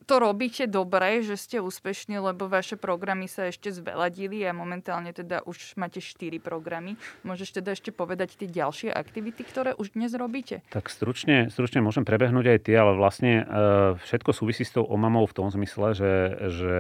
[0.05, 5.41] to robíte dobre, že ste úspešní, lebo vaše programy sa ešte zveladili a momentálne teda
[5.49, 7.01] už máte 4 programy.
[7.25, 10.61] Môžeš teda ešte povedať tie ďalšie aktivity, ktoré už dnes robíte?
[10.71, 15.25] Tak stručne, stručne môžem prebehnúť aj tie, ale vlastne uh, všetko súvisí s tou omamou
[15.25, 16.13] v tom zmysle, že,
[16.53, 16.73] že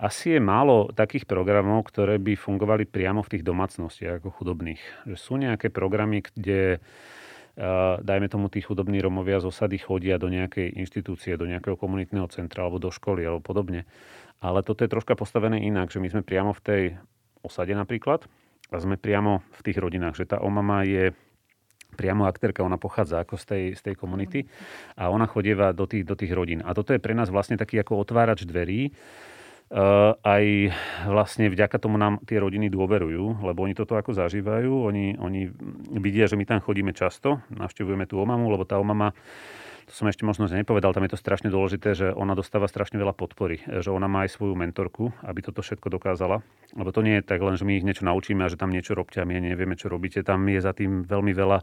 [0.00, 4.80] asi je málo takých programov, ktoré by fungovali priamo v tých domácnostiach ako chudobných.
[5.04, 6.80] Že sú nejaké programy, kde
[8.00, 12.64] dajme tomu tí chudobní Romovia z osady chodia do nejakej inštitúcie, do nejakého komunitného centra
[12.64, 13.84] alebo do školy alebo podobne.
[14.40, 16.82] Ale toto je troška postavené inak, že my sme priamo v tej
[17.44, 18.24] osade napríklad
[18.72, 21.12] a sme priamo v tých rodinách, že tá omama je
[22.00, 24.48] priamo aktérka, ona pochádza ako z tej, z tej komunity
[24.96, 26.64] a ona chodieva do tých, do tých rodín.
[26.64, 28.94] A toto je pre nás vlastne taký ako otvárač dverí,
[30.26, 30.44] aj
[31.06, 35.46] vlastne vďaka tomu nám tie rodiny dôverujú, lebo oni toto ako zažívajú, oni, oni
[36.02, 39.14] vidia, že my tam chodíme často, navštevujeme tú omamu, lebo tá omama
[39.90, 43.10] to som ešte možno nepovedal, tam je to strašne dôležité, že ona dostáva strašne veľa
[43.10, 46.46] podpory, že ona má aj svoju mentorku, aby toto všetko dokázala.
[46.78, 48.94] Lebo to nie je tak len, že my ich niečo naučíme a že tam niečo
[48.94, 50.22] robte a my nevieme, čo robíte.
[50.22, 51.58] Tam je za tým veľmi veľa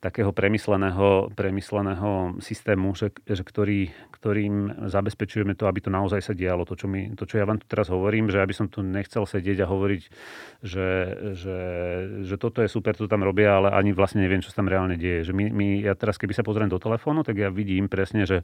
[0.00, 6.64] takého premysleného, premysleného systému, že, že ktorý, ktorým zabezpečujeme to, aby to naozaj sa dialo.
[6.64, 9.28] To čo, my, to, čo ja vám tu teraz hovorím, že aby som tu nechcel
[9.28, 10.02] sedieť a hovoriť,
[10.64, 10.88] že,
[11.36, 11.58] že,
[12.24, 14.96] že toto je super, to tam robia, ale ani vlastne neviem, čo sa tam reálne
[14.96, 15.28] deje.
[15.28, 18.40] Že my, my, ja teraz, keby sa pozriem do telefónu, tak ja vidím presne, že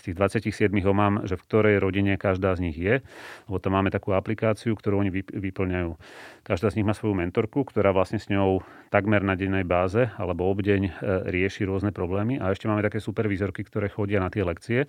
[0.00, 3.04] z tých 27 ho mám, že v ktorej rodine každá z nich je,
[3.44, 6.00] lebo tam máme takú aplikáciu, ktorú oni vyplňajú.
[6.48, 10.48] Každá z nich má svoju mentorku, ktorá vlastne s ňou takmer na dennej báze alebo
[10.48, 12.38] obdeň rieši rôzne problémy.
[12.38, 14.86] A ešte máme také supervízorky, ktoré chodia na tie lekcie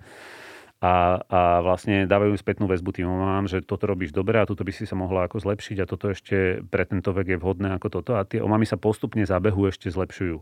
[0.76, 4.72] a, a vlastne dávajú spätnú väzbu tým omám, že toto robíš dobre a toto by
[4.76, 8.12] si sa mohla ako zlepšiť a toto ešte pre tento vek je vhodné ako toto
[8.20, 10.36] a tie omamy sa postupne za behu ešte zlepšujú.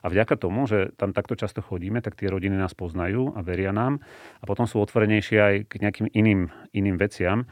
[0.00, 3.70] A vďaka tomu, že tam takto často chodíme, tak tie rodiny nás poznajú a veria
[3.70, 4.02] nám
[4.42, 7.46] a potom sú otvorenejšie aj k nejakým iným, iným veciam.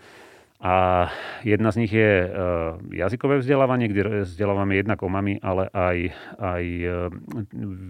[0.58, 1.06] A
[1.46, 2.28] jedna z nich je e,
[2.98, 5.98] jazykové vzdelávanie, kde vzdelávame jednak o mami, ale aj,
[6.34, 6.86] aj e,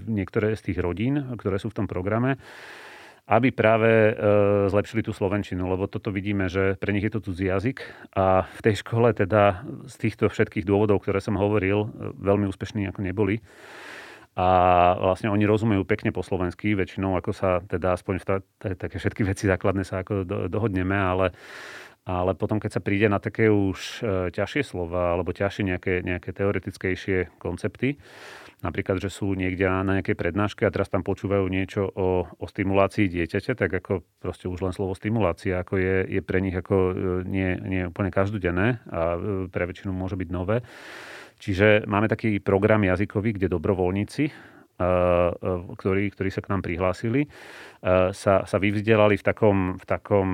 [0.04, 2.37] niektoré z tých rodín, ktoré sú v tom programe
[3.28, 4.12] aby práve e,
[4.72, 7.85] zlepšili tú slovenčinu, lebo toto vidíme, že pre nich je to cudzí jazyk
[8.16, 13.04] a v tej škole teda z týchto všetkých dôvodov, ktoré som hovoril, veľmi úspešní ako
[13.04, 13.44] neboli.
[14.38, 14.48] A
[14.96, 18.24] vlastne oni rozumejú pekne po slovensky, väčšinou ako sa teda aspoň v
[18.78, 21.35] také všetky veci základné sa ako dohodneme, ale
[22.09, 26.33] ale potom, keď sa príde na také už e, ťažšie slova alebo ťažšie nejaké, nejaké
[26.33, 28.01] teoretickejšie koncepty,
[28.64, 33.12] napríklad, že sú niekde na nejakej prednáške a teraz tam počúvajú niečo o, o stimulácii
[33.12, 36.92] dieťaťa, tak ako proste už len slovo stimulácia ako je, je pre nich ako e,
[37.29, 39.18] nie, nie úplne každodenné a e,
[39.53, 40.64] pre väčšinu môže byť nové.
[41.38, 47.27] Čiže máme taký program jazykový, kde dobrovoľníci ktorí, ktorí sa k nám prihlásili,
[48.14, 50.29] sa, sa vyvzdelali v takom, v takom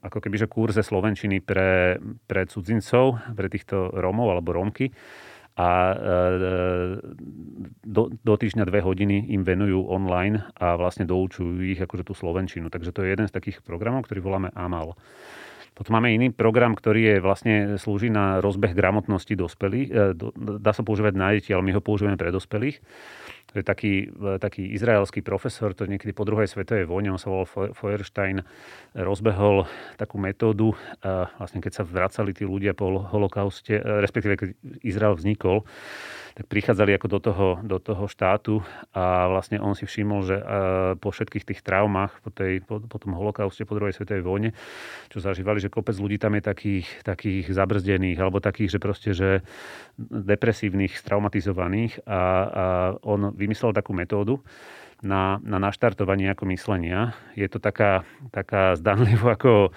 [0.00, 4.88] ako keby, že kurze slovenčiny pre, pre cudzincov, pre týchto Rómov alebo Rómky
[5.56, 5.96] a
[7.80, 12.68] do, do týždňa dve hodiny im venujú online a vlastne doučujú ich akože tú slovenčinu.
[12.68, 14.92] Takže to je jeden z takých programov, ktorý voláme AMAL.
[15.76, 20.16] Potom máme iný program, ktorý je vlastne slúži na rozbeh gramotnosti dospelých.
[20.36, 22.80] Dá sa používať na deti, ale my ho používame pre dospelých.
[23.56, 27.48] Je taký, e, taký izraelský profesor, to niekedy po druhej svetovej vojne, on sa volal
[27.72, 28.44] Feuerstein,
[28.92, 29.64] rozbehol
[29.96, 30.76] takú metódu,
[31.40, 34.48] vlastne keď sa vracali tí ľudia po holokauste, respektíve keď
[34.84, 35.64] Izrael vznikol,
[36.36, 38.60] tak prichádzali ako do toho, do toho štátu
[38.92, 40.36] a vlastne on si všimol, že
[41.00, 44.50] po všetkých tých traumách, po, tej, po, po tom holokauste, po druhej svetovej vojne,
[45.08, 49.30] čo zažívali, že kopec ľudí tam je takých, takých zabrzdených alebo takých, že proste, že
[49.96, 52.20] depresívnych, traumatizovaných a, a
[53.00, 54.44] on vymyslel takú metódu,
[55.04, 57.12] na, na naštartovanie ako myslenia.
[57.36, 59.76] Je to taká, taká zdanlivo ako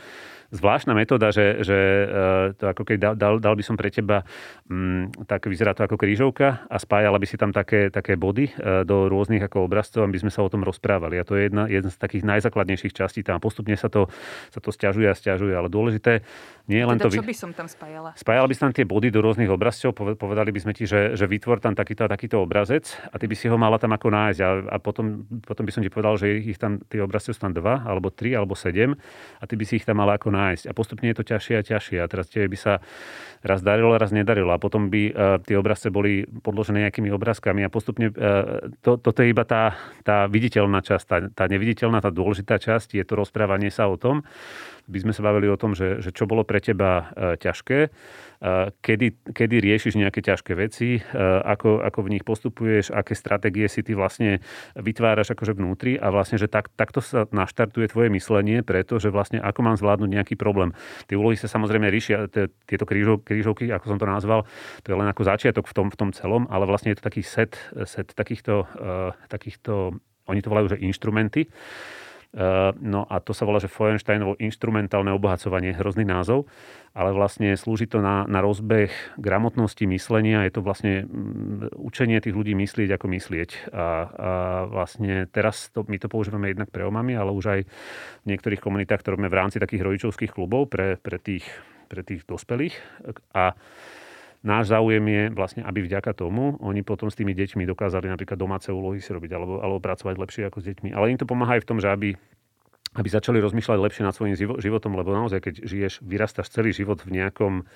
[0.50, 4.26] zvláštna metóda, že, že eh, to ako keď dal, dal, dal by som pre teba,
[4.70, 8.50] m, mm, tak vyzerá to ako krížovka a spájala by si tam také, také body
[8.50, 11.22] eh, do rôznych ako obrazcov, aby sme sa o tom rozprávali.
[11.22, 13.22] A to je jedna, jedna z takých najzákladnejších častí.
[13.22, 14.10] Tam postupne sa to,
[14.50, 16.26] sa to stiažuje a stiažuje, ale dôležité
[16.70, 17.18] nie je len teda to...
[17.18, 18.14] čo by som tam spájala?
[18.14, 21.26] Spájala by si tam tie body do rôznych obrazcov, povedali by sme ti, že, že
[21.26, 24.40] vytvor tam takýto a takýto obrazec a ty by si ho mala tam ako nájsť.
[24.46, 27.58] A, a potom, potom by som ti povedal, že ich tam, tie obrazce sú tam
[27.58, 28.94] dva, alebo tri, alebo sedem
[29.42, 30.38] a ty by si ich tam mala ako nájsť.
[30.39, 31.97] A postupne je to ťažšie a ťažšie.
[31.99, 32.73] A teraz tebe by sa
[33.43, 34.56] raz darilo, raz nedarilo.
[34.56, 39.19] A potom by uh, tie obrazce boli podložené nejakými obrázkami a postupne uh, to, toto
[39.19, 39.75] je iba tá,
[40.08, 41.06] tá viditeľná časť.
[41.06, 44.23] Tá, tá neviditeľná, tá dôležitá časť je to rozprávanie sa o tom
[44.89, 47.89] by sme sa bavili o tom, že, že čo bolo pre teba e, ťažké, e,
[48.82, 51.02] kedy, kedy riešiš nejaké ťažké veci, e,
[51.45, 54.41] ako, ako v nich postupuješ, aké stratégie si ty vlastne
[54.73, 59.60] vytváraš akože vnútri a vlastne, že tak, takto sa naštartuje tvoje myslenie, pretože vlastne ako
[59.62, 60.73] mám zvládnuť nejaký problém.
[61.06, 62.25] Tie úlohy sa samozrejme ríšia,
[62.65, 64.49] tieto krížov, krížovky, ako som to nazval,
[64.82, 67.21] to je len ako začiatok v tom, v tom celom, ale vlastne je to taký
[67.21, 67.54] set,
[67.86, 68.65] set takýchto,
[69.30, 69.93] takýchto
[70.30, 71.49] oni to volajú, že inštrumenty,
[72.78, 76.46] no a to sa volá, že Feuersteinovo instrumentálne obohacovanie, hrozný názov,
[76.94, 82.38] ale vlastne slúži to na, na rozbeh gramotnosti myslenia, je to vlastne mm, učenie tých
[82.38, 83.50] ľudí myslieť, ako myslieť.
[83.74, 83.86] A, a
[84.70, 87.62] vlastne teraz to, my to používame jednak pre omami, ale už aj
[88.22, 91.50] v niektorých komunitách, ktoré máme v rámci takých rodičovských klubov pre, pre, tých,
[91.89, 92.78] pre tých dospelých.
[93.34, 93.58] A
[94.45, 98.71] náš záujem je vlastne, aby vďaka tomu oni potom s tými deťmi dokázali napríklad domáce
[98.71, 100.89] úlohy si robiť alebo, alebo pracovať lepšie ako s deťmi.
[100.95, 102.15] Ale im to pomáha aj v tom, že aby
[102.97, 107.21] aby začali rozmýšľať lepšie nad svojím životom, lebo naozaj, keď žiješ, vyrastáš celý život v
[107.21, 107.69] nejakom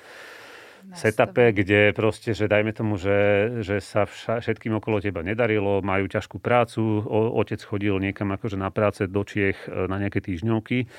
[0.92, 6.12] setupe, kde proste, že dajme tomu, že, že sa vša, všetkým okolo teba nedarilo, majú
[6.12, 10.92] ťažkú prácu, o, otec chodil niekam akože na práce do Čiech e, na nejaké týždňovky,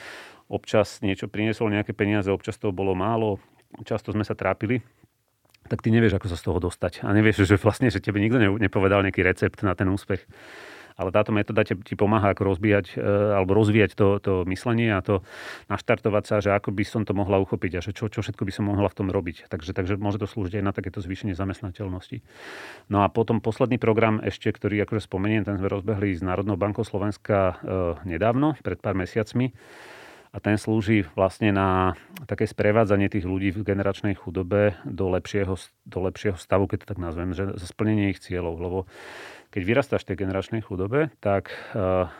[0.48, 3.42] občas niečo priniesol, nejaké peniaze, občas toho bolo málo,
[3.85, 4.81] často sme sa trápili,
[5.68, 7.05] tak ty nevieš, ako sa z toho dostať.
[7.05, 10.24] A nevieš, že vlastne, že tebe nikto nepovedal nejaký recept na ten úspech
[10.94, 13.03] ale táto metóda ti, pomáha ako rozbíjať e,
[13.35, 15.27] alebo rozvíjať to, to myslenie a to
[15.66, 18.53] naštartovať sa, že ako by som to mohla uchopiť a že čo, čo všetko by
[18.55, 19.50] som mohla v tom robiť.
[19.50, 22.22] Takže, takže môže to slúžiť aj na takéto zvýšenie zamestnateľnosti.
[22.90, 26.87] No a potom posledný program ešte, ktorý akože spomeniem, ten sme rozbehli s Národnou bankou
[26.87, 29.50] Slovenska e, nedávno, pred pár mesiacmi
[30.35, 31.94] a ten slúži vlastne na
[32.27, 35.55] také sprevádzanie tých ľudí v generačnej chudobe do lepšieho,
[35.87, 38.59] do lepšieho stavu, keď to tak nazvem, že za splnenie ich cieľov.
[38.59, 38.79] Lebo
[39.55, 42.11] keď vyrastáš v tej generačnej chudobe, tak uh,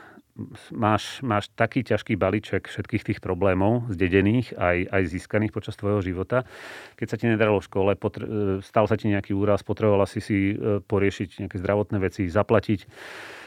[0.75, 6.42] máš, máš taký ťažký balíček všetkých tých problémov zdedených, aj, aj získaných počas tvojho života.
[6.99, 8.31] Keď sa ti nedarilo v škole, potr- e,
[8.66, 12.87] stal sa ti nejaký úraz, potrebovala si si e, poriešiť nejaké zdravotné veci, zaplatiť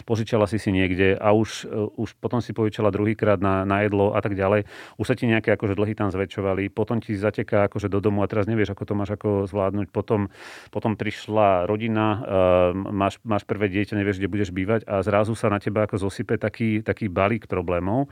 [0.07, 4.15] požičala si si niekde a už, e, už potom si požičala druhýkrát na, na jedlo
[4.15, 4.63] a tak ďalej.
[4.95, 8.31] Už sa ti nejaké akože dlhy tam zväčšovali, potom ti zateká akože do domu a
[8.31, 9.91] teraz nevieš, ako to máš ako zvládnuť.
[9.91, 10.31] Potom,
[10.71, 12.23] potom prišla rodina,
[12.71, 16.39] máš, máš prvé dieťa, nevieš, kde budeš bývať a zrazu sa na teba ako zosype
[16.39, 18.09] taký, taký balík problémov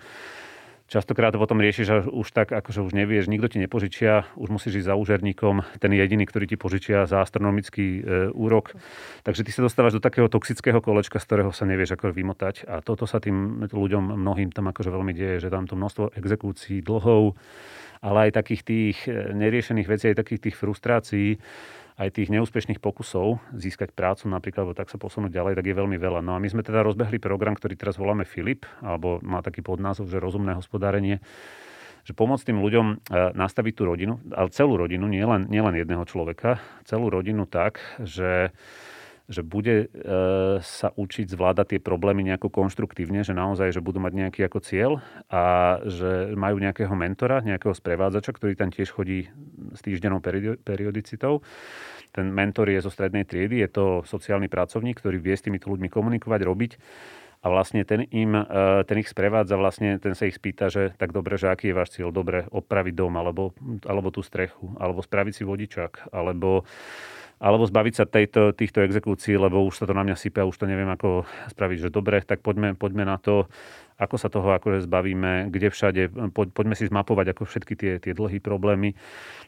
[0.86, 4.86] Častokrát to potom riešiš a už tak, akože už nevieš, nikto ti nepožičia, už musíš
[4.86, 8.78] ísť za úžerníkom, ten jediný, ktorý ti požičia za astronomický e, úrok.
[9.25, 12.69] Takže ty sa dostávaš do takého toxického kolečka, z ktorého sa nevieš ako vymotať.
[12.69, 16.86] A toto sa tým ľuďom, mnohým tam akože veľmi deje, že tam to množstvo exekúcií,
[16.86, 17.34] dlhov,
[18.06, 21.41] ale aj takých tých e, neriešených vecí, aj takých tých frustrácií,
[21.96, 25.96] aj tých neúspešných pokusov získať prácu napríklad, alebo tak sa posunúť ďalej, tak je veľmi
[25.96, 26.20] veľa.
[26.20, 30.12] No a my sme teda rozbehli program, ktorý teraz voláme Filip, alebo má taký podnázov,
[30.12, 31.24] že rozumné hospodárenie,
[32.04, 32.96] že pomôcť tým ľuďom e,
[33.34, 38.52] nastaviť tú rodinu, ale celú rodinu, nielen nie len jedného človeka, celú rodinu tak, že
[39.26, 39.88] že bude e,
[40.62, 44.92] sa učiť zvládať tie problémy nejako konštruktívne, že naozaj, že budú mať nejaký ako cieľ
[45.34, 49.34] a že majú nejakého mentora, nejakého sprevádzača, ktorý tam tiež chodí
[49.74, 50.22] s týždennou
[50.62, 51.42] periodicitou.
[52.14, 55.90] Ten mentor je zo strednej triedy, je to sociálny pracovník, ktorý vie s týmito ľuďmi
[55.90, 56.72] komunikovať, robiť
[57.46, 58.44] a vlastne ten, im, e,
[58.90, 61.94] ten ich sprevádza, vlastne ten sa ich spýta, že tak dobre, že aký je váš
[61.94, 63.54] cieľ, dobre opraviť dom, alebo,
[63.86, 66.66] alebo tú strechu, alebo spraviť si vodičák, alebo
[67.39, 70.56] alebo zbaviť sa tejto, týchto exekúcií, lebo už sa to na mňa sype a už
[70.56, 73.52] to neviem ako spraviť, že dobre, tak poďme, poďme na to,
[73.96, 76.02] ako sa toho akože zbavíme, kde všade,
[76.36, 78.92] poď, poďme si zmapovať ako všetky tie, tie dlhé problémy,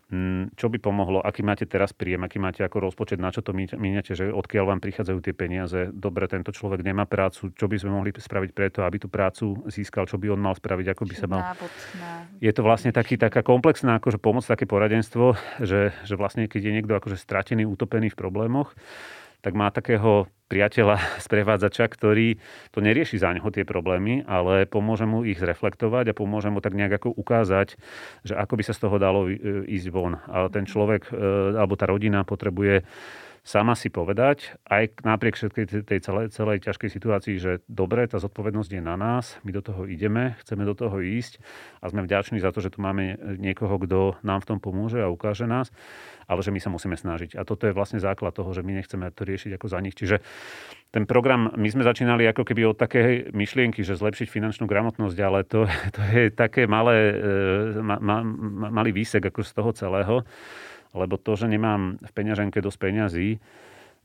[0.08, 3.52] mm, čo by pomohlo, aký máte teraz príjem, aký máte ako rozpočet, na čo to
[3.54, 7.92] míňate, že odkiaľ vám prichádzajú tie peniaze, dobre, tento človek nemá prácu, čo by sme
[7.92, 11.28] mohli spraviť preto, aby tú prácu získal, čo by on mal spraviť, ako by sa
[11.28, 11.42] mal...
[12.40, 16.76] Je to vlastne taký, taká komplexná akože pomoc, také poradenstvo, že, že vlastne keď je
[16.80, 18.72] niekto akože stratený, utopený v problémoch,
[19.42, 22.40] tak má takého priateľa, sprevádzača, ktorý
[22.72, 26.74] to nerieši za neho tie problémy, ale pomôže mu ich zreflektovať a pomôže mu tak
[26.74, 27.76] nejak ako ukázať,
[28.24, 29.36] že ako by sa z toho dalo e,
[29.68, 30.18] ísť von.
[30.28, 31.14] Ale ten človek e,
[31.60, 32.88] alebo tá rodina potrebuje
[33.48, 38.72] sama si povedať, aj napriek všetkej tej celej, celej ťažkej situácii, že dobre, tá zodpovednosť
[38.76, 41.40] je na nás, my do toho ideme, chceme do toho ísť
[41.80, 45.08] a sme vďační za to, že tu máme niekoho, kto nám v tom pomôže a
[45.08, 45.72] ukáže nás,
[46.28, 47.40] ale že my sa musíme snažiť.
[47.40, 49.96] A toto je vlastne základ toho, že my nechceme to riešiť ako za nich.
[49.96, 50.20] Čiže
[50.92, 55.48] ten program, my sme začínali ako keby od takej myšlienky, že zlepšiť finančnú gramotnosť, ale
[55.48, 55.64] to,
[55.96, 58.18] to je také malé, e, ma, ma,
[58.76, 60.16] malý výsek ako z toho celého
[60.96, 63.30] lebo to, že nemám v peňaženke dosť peňazí,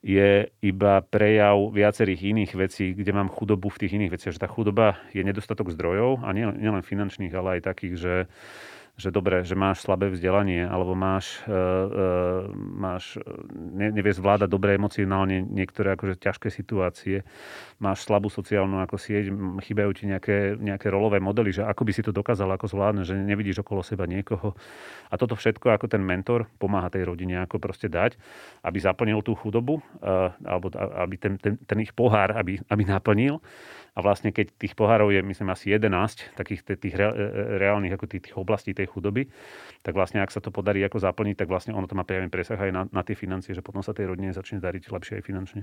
[0.03, 4.35] je iba prejav viacerých iných vecí, kde mám chudobu v tých iných veciach.
[4.35, 8.15] Že tá chudoba je nedostatok zdrojov a nielen nie finančných, ale aj takých, že
[8.93, 12.07] že dobre, že máš slabé vzdelanie, alebo máš, e, e,
[12.77, 13.17] máš
[13.57, 17.25] ne, nevieš zvládať dobre emocionálne niektoré akože ťažké situácie,
[17.81, 19.33] máš slabú sociálnu ako sieť,
[19.65, 23.15] chýbajú ti nejaké, nejaké rolové modely, že ako by si to dokázal ako zvládnuť, že
[23.17, 24.53] nevidíš okolo seba niekoho.
[25.09, 28.21] A toto všetko ako ten mentor pomáha tej rodine ako proste dať,
[28.61, 33.41] aby zaplnil tú chudobu, e, alebo aby ten, ten, ten ich pohár, aby, aby naplnil
[33.93, 37.13] a vlastne keď tých pohárov je, myslím, asi 11, takých tých e, e,
[37.61, 39.31] reálnych ako tých, tých oblastí tej chudoby,
[39.87, 42.59] tak vlastne ak sa to podarí ako zaplniť, tak vlastne ono to má priamy presah
[42.59, 45.63] aj na, na tie financie, že potom sa tej rodine začne dariť lepšie aj finančne.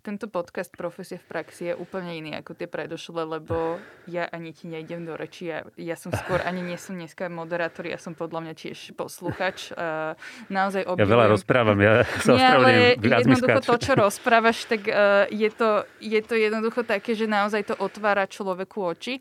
[0.00, 3.76] Tento podcast Profesie v praxi je úplne iný ako tie predošlé, lebo
[4.08, 5.52] ja ani ti nejdem do reči.
[5.52, 9.76] Ja, ja som skôr ani nie som dneska moderátor, ja som podľa mňa tiež posluchač.
[9.76, 10.16] Uh,
[10.48, 11.04] naozaj obdivujem.
[11.04, 15.84] Ja veľa rozprávam, ja sa Nie, ale jednoducho to, čo rozprávaš, tak uh, je, to,
[16.00, 19.20] je to jednoducho také, že naozaj to otvára človeku oči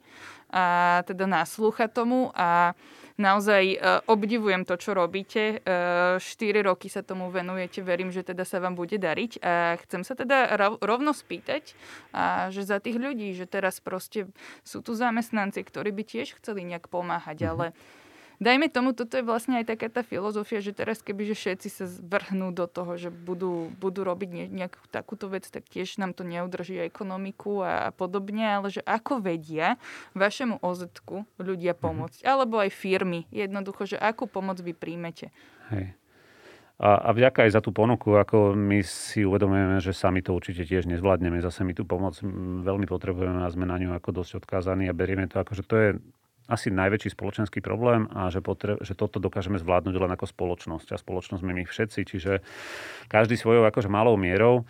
[0.49, 2.73] a teda naslúchať tomu a
[3.19, 5.59] naozaj e, obdivujem to, čo robíte.
[5.61, 10.01] 4 e, roky sa tomu venujete, verím, že teda sa vám bude dariť a chcem
[10.07, 11.75] sa teda rovno spýtať,
[12.15, 14.31] a že za tých ľudí, že teraz proste
[14.63, 18.07] sú tu zamestnanci, ktorí by tiež chceli nejak pomáhať, mm-hmm.
[18.39, 21.85] Dajme tomu, toto je vlastne aj taká tá filozofia, že teraz keby že všetci sa
[21.85, 26.79] zvrhnú do toho, že budú, budú robiť nejakú takúto vec, tak tiež nám to neudrží
[26.81, 29.75] ekonomiku a, a podobne, ale že ako vedia
[30.15, 31.79] vašemu ozetku ľudia mhm.
[31.79, 32.33] pomôcť, mm-hmm.
[32.33, 35.29] alebo aj firmy, jednoducho, že akú pomoc vy príjmete.
[35.69, 35.99] Hej.
[36.79, 40.63] A, a vďaka aj za tú ponuku, ako my si uvedomujeme, že sami to určite
[40.63, 42.15] tiež nezvládneme, zase my tú pomoc
[42.63, 45.75] veľmi potrebujeme a sme na ňu ako dosť odkázaní a berieme to ako, že to
[45.75, 45.89] je
[46.49, 50.97] asi najväčší spoločenský problém a že, potre- že toto dokážeme zvládnuť len ako spoločnosť.
[50.97, 52.41] A spoločnosť sme my všetci, čiže
[53.05, 54.65] každý svojou akože malou mierou.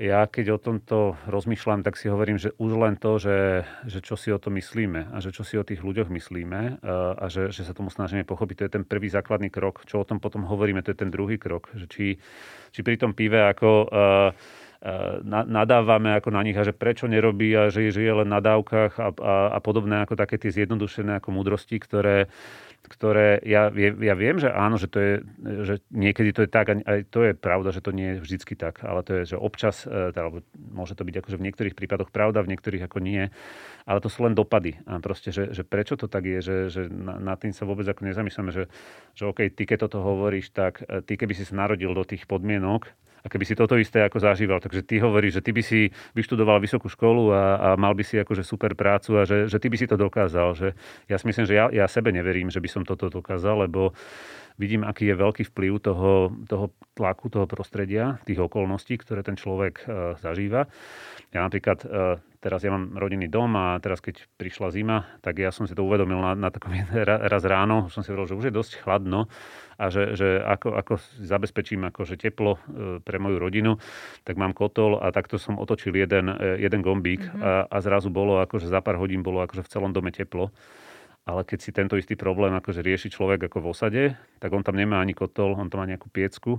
[0.00, 4.16] Ja keď o tomto rozmýšľam, tak si hovorím, že už len to, že, že čo
[4.16, 6.72] si o to myslíme a že čo si o tých ľuďoch myslíme e,
[7.20, 9.84] a že, že sa tomu snažíme pochopiť, to je ten prvý základný krok.
[9.84, 11.68] Čo o tom potom hovoríme, to je ten druhý krok.
[11.76, 12.06] Že či,
[12.72, 14.32] či pri tom pive ako uh,
[15.46, 19.08] nadávame ako na nich a že prečo nerobí a že žije len na dávkach a,
[19.14, 22.26] a, a podobné ako také tie zjednodušené ako múdrosti, ktoré,
[22.90, 25.12] ktoré ja, ja viem, že áno, že to je,
[25.62, 28.82] že niekedy to je tak, aj to je pravda, že to nie je vždycky tak,
[28.82, 32.42] ale to je, že občas, e, alebo môže to byť akože v niektorých prípadoch pravda,
[32.42, 33.30] v niektorých ako nie,
[33.86, 34.82] ale to sú len dopady.
[34.90, 38.02] A proste, že, že prečo to tak je, že, že na, tým sa vôbec ako
[38.02, 38.66] nezamýšľame, že,
[39.14, 42.26] že OK, ty keď toto hovoríš, tak e, ty keby si sa narodil do tých
[42.26, 42.90] podmienok,
[43.22, 44.58] a keby si toto isté ako zažíval.
[44.58, 45.80] Takže ty hovoríš, že ty by si
[46.18, 49.70] vyštudoval vysokú školu a, a mal by si akože super prácu a že, že ty
[49.70, 50.58] by si to dokázal.
[50.58, 50.68] Že
[51.06, 53.94] ja si myslím, že ja, ja sebe neverím, že by som toto dokázal, lebo
[54.60, 59.86] vidím, aký je veľký vplyv toho, toho tlaku, toho prostredia, tých okolností, ktoré ten človek
[59.86, 60.68] uh, zažíva.
[61.32, 65.54] Ja napríklad uh, teraz ja mám rodinný dom a teraz keď prišla zima, tak ja
[65.54, 66.74] som si to uvedomil na, na takom
[67.32, 69.30] raz ráno, som si hovoril, že už je dosť chladno
[69.78, 72.60] a že, že ako, ako zabezpečím akože teplo e,
[72.98, 73.78] pre moju rodinu,
[74.26, 77.40] tak mám kotol a takto som otočil jeden, e, jeden gombík mm-hmm.
[77.40, 80.50] a, a zrazu bolo, akože za pár hodín bolo akože v celom dome teplo.
[81.22, 84.02] Ale keď si tento istý problém akože rieši človek ako v osade,
[84.42, 86.58] tak on tam nemá ani kotol, on tam má nejakú piecku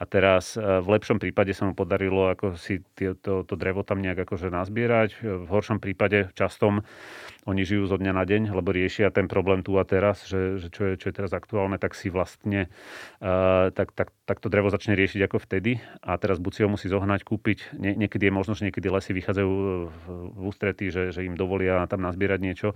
[0.00, 4.00] a teraz e, v lepšom prípade sa mu podarilo ako si to, to drevo tam
[4.00, 5.20] nejak akože nazbierať.
[5.20, 6.80] V horšom prípade častom
[7.44, 10.72] oni žijú zo dňa na deň, lebo riešia ten problém tu a teraz, že, že
[10.72, 12.72] čo, je, čo je teraz aktuálne, tak si vlastne
[13.20, 16.68] uh, tak, tak, tak to drevo začne riešiť ako vtedy a teraz buď si ho
[16.68, 17.80] musí zohnať, kúpiť.
[17.80, 19.50] Nie, niekedy je možno, že niekedy lesy vychádzajú
[19.88, 22.68] v ústrety, že, že im dovolia tam nazbierať niečo.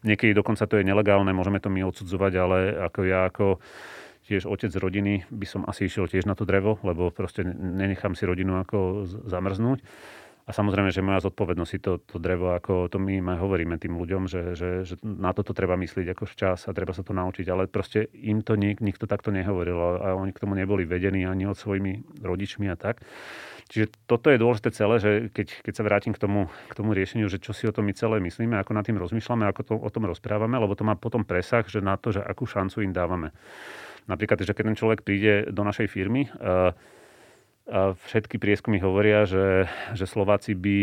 [0.00, 3.60] Niekedy dokonca to je nelegálne, môžeme to my odsudzovať, ale ako ja ako
[4.24, 8.16] tiež otec z rodiny by som asi išiel tiež na to drevo, lebo proste nenechám
[8.16, 9.84] si rodinu ako zamrznúť.
[10.44, 14.28] A samozrejme, že moja zodpovednosť si to, to drevo, ako to my hovoríme tým ľuďom,
[14.28, 17.48] že, že, že na toto treba myslieť ako včas a treba sa to naučiť.
[17.48, 21.48] Ale proste im to nik, nikto takto nehovoril a oni k tomu neboli vedení ani
[21.48, 23.00] od svojimi rodičmi a tak.
[23.72, 27.32] Čiže toto je dôležité celé, že keď, keď sa vrátim k tomu, k tomu riešeniu,
[27.32, 29.88] že čo si o tom my celé myslíme, ako nad tým rozmýšľame, ako to, o
[29.88, 33.32] tom rozprávame, lebo to má potom presah, že na to, že akú šancu im dávame.
[34.04, 36.76] Napríklad, že keď ten človek príde do našej firmy, uh,
[38.08, 40.76] všetky prieskumy hovoria, že, že Slováci by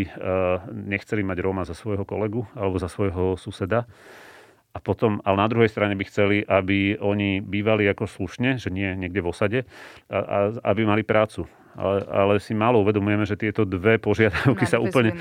[0.71, 3.85] nechceli mať Róma za svojho kolegu alebo za svojho suseda.
[4.71, 8.87] A potom, ale na druhej strane by chceli, aby oni bývali ako slušne, že nie
[8.95, 9.59] niekde v osade,
[10.07, 10.37] a, a
[10.71, 11.43] aby mali prácu
[11.75, 15.15] ale, ale si málo uvedomujeme, že tieto dve požiadavky sa úplne...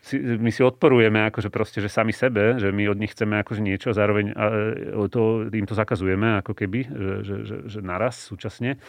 [0.00, 3.60] Si, my si odporujeme akože proste, že sami sebe, že my od nich chceme akože
[3.60, 4.44] niečo zároveň a
[5.12, 8.80] to, im to zakazujeme ako keby, že, že, že, že naraz súčasne.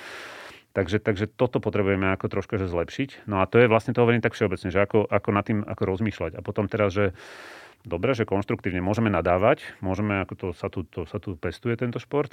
[0.71, 3.27] Takže, takže toto potrebujeme ako troška že zlepšiť.
[3.27, 5.83] No a to je vlastne to hovorím tak všeobecne, že ako, ako nad tým ako
[5.83, 6.39] rozmýšľať.
[6.39, 7.11] A potom teraz, že
[7.83, 11.99] dobre, že konštruktívne môžeme nadávať, môžeme, ako to sa tu, to sa tu pestuje tento
[11.99, 12.31] šport,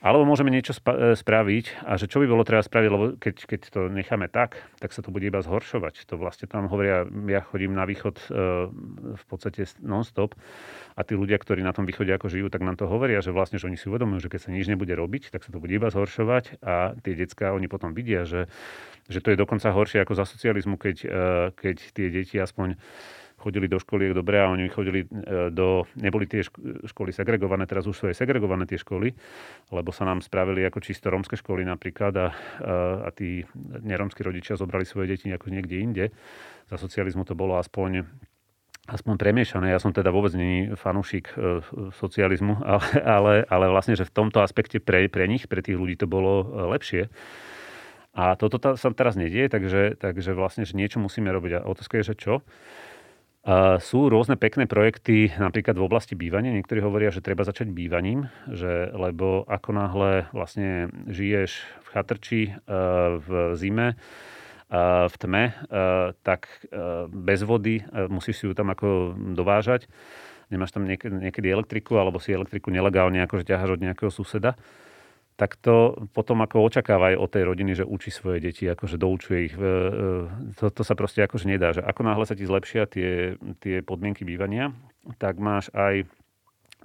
[0.00, 3.36] alebo môžeme niečo spa- e, spraviť a že čo by bolo treba spraviť, lebo keď,
[3.44, 6.08] keď to necháme tak, tak sa to bude iba zhoršovať.
[6.08, 8.24] To vlastne tam hovoria, ja chodím na východ e,
[9.16, 10.32] v podstate non-stop
[10.96, 13.60] a tí ľudia, ktorí na tom východe ako žijú, tak nám to hovoria, že vlastne,
[13.60, 15.92] že oni si uvedomujú, že keď sa nič nebude robiť, tak sa to bude iba
[15.92, 18.48] zhoršovať a tie decka, oni potom vidia, že,
[19.12, 21.08] že to je dokonca horšie ako za socializmu, keď, e,
[21.52, 22.80] keď tie deti aspoň
[23.40, 26.44] chodili do školiek dobre a oni chodili e, do, neboli tie
[26.84, 29.16] školy segregované, teraz už sú aj segregované tie školy,
[29.72, 33.48] lebo sa nám spravili ako čisto rómske školy napríklad a, a, tí
[33.80, 36.04] nerómsky rodičia zobrali svoje deti ako niekde inde.
[36.68, 38.04] Za socializmu to bolo aspoň
[38.90, 39.70] aspoň premiešané.
[39.70, 41.62] Ja som teda vôbec není fanúšik e,
[41.94, 45.94] socializmu, ale, ale, ale vlastne, že v tomto aspekte pre, pre nich, pre tých ľudí
[45.94, 47.02] to bolo e, lepšie.
[48.10, 51.62] A toto sa teraz nedieje, takže, takže vlastne, že niečo musíme robiť.
[51.62, 52.34] A otázka je, že čo?
[53.80, 56.52] Sú rôzne pekné projekty, napríklad v oblasti bývania.
[56.52, 62.54] Niektorí hovoria, že treba začať bývaním, že, lebo ako náhle vlastne žiješ v chatrči e,
[63.16, 63.96] v zime,
[64.68, 64.76] e,
[65.08, 65.52] v tme, e,
[66.20, 66.68] tak
[67.08, 67.80] bez vody
[68.12, 69.88] musíš si ju tam ako dovážať.
[70.52, 74.52] Nemáš tam niekedy elektriku, alebo si elektriku nelegálne akože ťaháš od nejakého suseda
[75.40, 79.38] tak to potom ako očakáva aj od tej rodiny, že učí svoje deti, akože doučuje
[79.48, 79.56] ich.
[80.60, 81.72] To, to sa proste akože nedá.
[81.72, 84.76] Že ako náhle sa ti zlepšia tie, tie podmienky bývania,
[85.16, 86.04] tak máš aj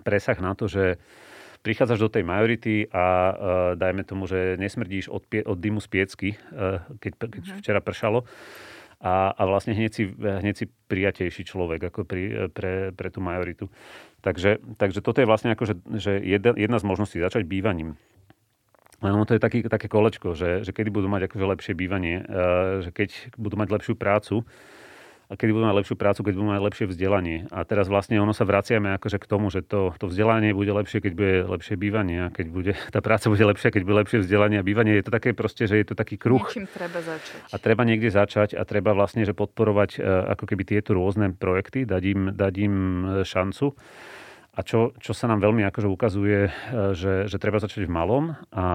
[0.08, 0.96] presah na to, že
[1.68, 3.34] prichádzaš do tej majority a uh,
[3.76, 7.60] dajme tomu, že nesmrdíš od, pie, od dymu z piecky, uh, keď, keď uh-huh.
[7.60, 8.24] včera pršalo.
[9.04, 13.68] A, a vlastne hneď si, hneď si prijatejší človek ako pri, pre, pre tú majoritu.
[14.24, 18.00] Takže, takže toto je vlastne ako, že, že jedna, jedna z možností začať bývaním.
[19.04, 22.80] Ono to je taký, také kolečko, že, že kedy budú mať akože lepšie bývanie, uh,
[22.86, 24.48] že keď budú mať lepšiu prácu,
[25.26, 27.38] a kedy budú mať lepšiu prácu, keď budú mať lepšie vzdelanie.
[27.50, 31.02] A teraz vlastne ono sa vraciame akože k tomu, že to, to vzdelanie bude lepšie,
[31.02, 34.62] keď bude lepšie bývanie a keď bude, tá práca bude lepšia, keď bude lepšie vzdelanie
[34.62, 34.94] a bývanie.
[34.94, 36.46] Je to také proste, že je to taký kruh.
[36.46, 37.42] Niečím treba začať.
[37.50, 41.90] A treba niekde začať a treba vlastne, že podporovať uh, ako keby tieto rôzne projekty,
[41.90, 42.76] dať im, dať im
[43.26, 43.74] šancu.
[44.56, 46.52] A čo, čo sa nám veľmi akože ukazuje, e,
[46.96, 48.66] že, že treba začať v malom a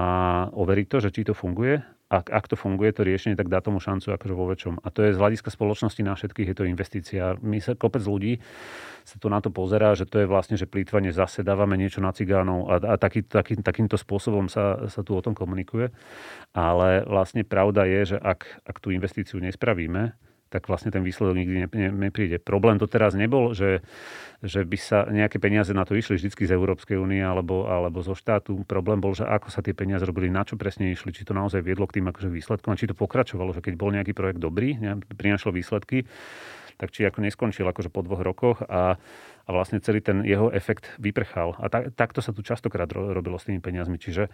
[0.52, 1.80] overiť to, že či to funguje.
[2.10, 4.82] Ak, ak to funguje, to riešenie, tak dá tomu šancu akože vo väčšom.
[4.82, 7.38] A to je z hľadiska spoločnosti na všetkých, je to investícia.
[7.38, 8.42] My sa, kopec ľudí
[9.06, 12.10] sa tu na to pozerá, že to je vlastne, že plýtvanie zase dávame niečo na
[12.10, 15.94] cigánov a, a taký, taký, takýmto spôsobom sa, sa tu o tom komunikuje.
[16.52, 20.12] Ale vlastne pravda je, že ak, ak tú investíciu nespravíme,
[20.50, 22.42] tak vlastne ten výsledok nikdy ne, ne, nepríde.
[22.42, 23.86] Problém to teraz nebol, že,
[24.42, 28.18] že by sa nejaké peniaze na to išli vždy z Európskej únie alebo, alebo zo
[28.18, 28.66] štátu.
[28.66, 31.62] Problém bol, že ako sa tie peniaze robili, na čo presne išli, či to naozaj
[31.62, 34.98] viedlo k tým akože výsledkom, či to pokračovalo, že keď bol nejaký projekt dobrý, ne,
[35.14, 36.02] prinašal výsledky,
[36.80, 38.96] tak či ako neskončil akože po dvoch rokoch a,
[39.44, 41.52] a vlastne celý ten jeho efekt vyprchal.
[41.60, 44.00] A tak, takto sa tu častokrát robilo s tými peniazmi.
[44.00, 44.32] Čiže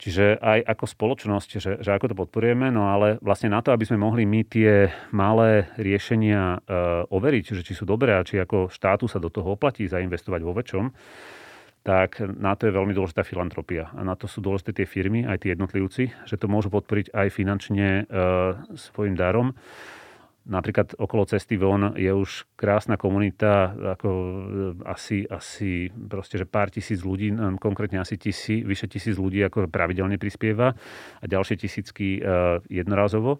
[0.00, 3.84] Čiže aj ako spoločnosť, že, že ako to podporujeme, no ale vlastne na to, aby
[3.84, 6.58] sme mohli my tie malé riešenia e,
[7.12, 10.56] overiť, že či sú dobré a či ako štátu sa do toho oplatí zainvestovať vo
[10.56, 10.84] väčšom,
[11.84, 13.92] tak na to je veľmi dôležitá filantropia.
[13.92, 17.28] A na to sú dôležité tie firmy, aj tí jednotlivci, že to môžu podporiť aj
[17.28, 18.02] finančne e,
[18.80, 19.52] svojim darom
[20.48, 24.32] Napríklad okolo cesty von je už krásna komunita, ako e,
[24.88, 27.28] asi, asi proste, že pár tisíc ľudí,
[27.60, 30.72] konkrétne asi tisí, vyše tisíc ľudí ako pravidelne prispieva
[31.20, 33.38] a ďalšie tisícky uh, jednorazovo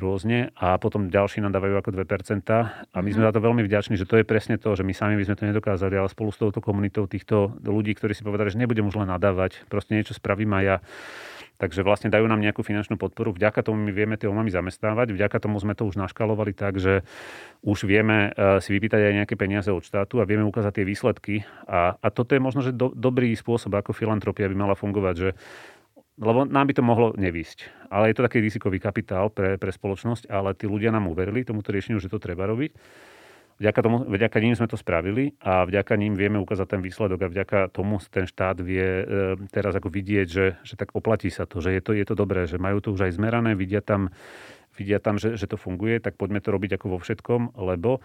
[0.00, 2.48] rôzne a potom ďalší nám dávajú ako 2%.
[2.94, 3.28] A my sme mhm.
[3.28, 5.44] za to veľmi vďační, že to je presne to, že my sami by sme to
[5.44, 9.12] nedokázali, ale spolu s touto komunitou týchto ľudí, ktorí si povedali, že nebudem už len
[9.12, 10.76] nadávať, proste niečo spravím aj ja
[11.60, 13.36] Takže vlastne dajú nám nejakú finančnú podporu.
[13.36, 15.12] Vďaka tomu my vieme tie omamy zamestnávať.
[15.12, 17.04] Vďaka tomu sme to už naškalovali tak, že
[17.60, 21.34] už vieme e, si vypýtať aj nejaké peniaze od štátu a vieme ukázať tie výsledky.
[21.68, 25.30] A, a toto je možno, že do, dobrý spôsob, ako filantropia by mala fungovať, že
[26.20, 27.88] lebo nám by to mohlo nevísť.
[27.88, 31.72] Ale je to taký rizikový kapitál pre, pre spoločnosť, ale tí ľudia nám uverili tomuto
[31.72, 32.76] riešeniu, že to treba robiť.
[33.60, 37.28] Vďaka, tomu, vďaka ním sme to spravili a vďaka ním vieme ukázať ten výsledok a
[37.28, 39.04] vďaka tomu ten štát vie e,
[39.52, 42.48] teraz ako vidieť, že, že tak oplatí sa to, že je to, je to dobré,
[42.48, 44.08] že majú to už aj zmerané, vidia tam,
[44.80, 48.00] vidia tam že, že to funguje, tak poďme to robiť ako vo všetkom, lebo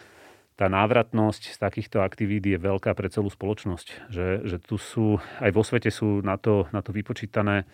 [0.60, 4.12] tá návratnosť z takýchto aktivít je veľká pre celú spoločnosť.
[4.12, 7.68] Že, že tu sú, aj vo svete sú na to, na to vypočítané Eh,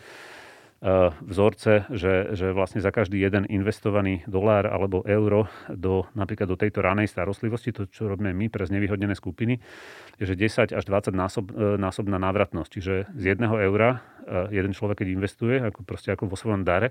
[1.30, 6.82] vzorce, že, že vlastne za každý jeden investovaný dolár alebo euro do, napríklad do tejto
[6.82, 9.62] ranej starostlivosti, to čo robíme my pre znevýhodnené skupiny,
[10.18, 12.70] je, že 10 až 20 násob, eh, násobná návratnosť.
[12.74, 16.90] Čiže z jedného eura eh, jeden človek, keď investuje, ako proste ako vo svojom dare,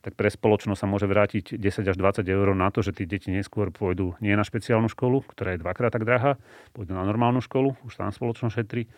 [0.00, 3.28] tak pre spoločnosť sa môže vrátiť 10 až 20 eur na to, že tí deti
[3.28, 6.40] neskôr pôjdu nie na špeciálnu školu, ktorá je dvakrát tak drahá,
[6.72, 8.88] pôjdu na normálnu školu, už tam spoločnosť šetrí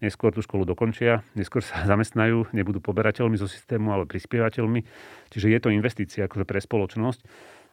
[0.00, 4.84] neskôr tú školu dokončia, neskôr sa zamestnajú, nebudú poberateľmi zo systému, ale prispievateľmi.
[5.32, 7.20] Čiže je to investícia akože pre spoločnosť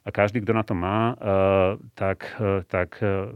[0.07, 3.28] a každý, kto na to má, eh, tak, eh, tak eh,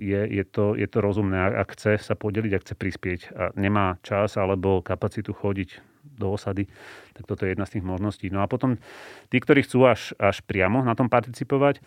[0.00, 1.36] je, je, to, je to rozumné.
[1.60, 5.84] Ak chce sa podeliť, ak chce prispieť a nemá čas alebo kapacitu chodiť
[6.16, 6.68] do osady,
[7.12, 8.32] tak toto je jedna z tých možností.
[8.32, 8.80] No a potom
[9.28, 11.84] tí, ktorí chcú až, až priamo na tom participovať,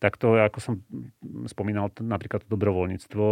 [0.00, 0.74] tak to, ako som
[1.44, 3.24] spomínal, napríklad to dobrovoľníctvo,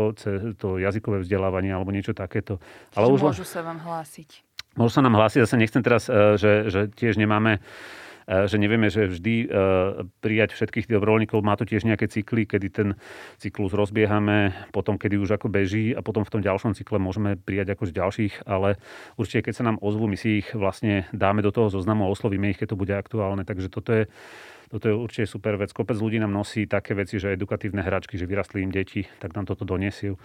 [0.61, 2.61] to jazykové vzdelávanie alebo niečo takéto.
[2.93, 4.45] Ale už môžu sa vám hlásiť.
[4.77, 7.59] Môžu sa nám hlásiť, zase nechcem teraz, e, že, že tiež nemáme
[8.29, 9.47] e, že nevieme, že vždy e,
[10.21, 11.41] prijať všetkých dobrovoľníkov.
[11.41, 12.89] Má to tiež nejaké cykly, kedy ten
[13.41, 17.75] cyklus rozbiehame, potom kedy už ako beží a potom v tom ďalšom cykle môžeme prijať
[17.75, 18.77] ako z ďalších, ale
[19.17, 22.53] určite keď sa nám ozvú, my si ich vlastne dáme do toho zoznamu a oslovíme
[22.53, 23.43] ich, keď to bude aktuálne.
[23.43, 24.05] Takže toto je
[24.69, 25.73] toto je určite super vec.
[25.73, 29.49] Kopec ľudí nám nosí také veci, že edukatívne hračky, že vyrastli im deti, tak nám
[29.49, 30.21] toto doniesiu.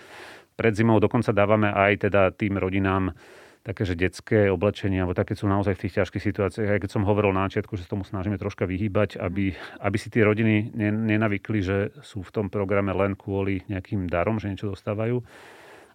[0.53, 3.15] Pred zimou dokonca dávame aj teda tým rodinám
[3.63, 6.69] také, že detské oblečenie, alebo také sú naozaj v tých ťažkých situáciách.
[6.75, 10.11] Aj keď som hovoril na začiatku, že sa tomu snažíme troška vyhýbať, aby, aby si
[10.11, 15.23] tie rodiny nenavykli, že sú v tom programe len kvôli nejakým darom, že niečo dostávajú,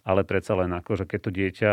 [0.01, 1.71] ale predsa len ako, že keď to dieťa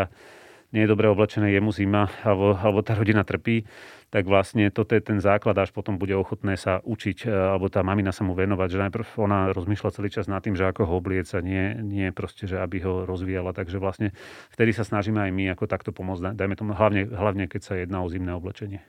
[0.74, 3.66] nie je dobre oblečené, je mu zima, alebo, alebo tá rodina trpí,
[4.10, 7.82] tak vlastne toto je ten základ, až potom bude ochotné sa učiť, e, alebo tá
[7.82, 10.94] mamina sa mu venovať, že najprv ona rozmýšľa celý čas nad tým, že ako ho
[10.98, 13.50] obliec a nie, nie proste, že aby ho rozvíjala.
[13.54, 14.14] Takže vlastne
[14.54, 18.02] vtedy sa snažíme aj my ako takto pomôcť, dajme tomu hlavne, hlavne keď sa jedná
[18.02, 18.82] o zimné oblečenie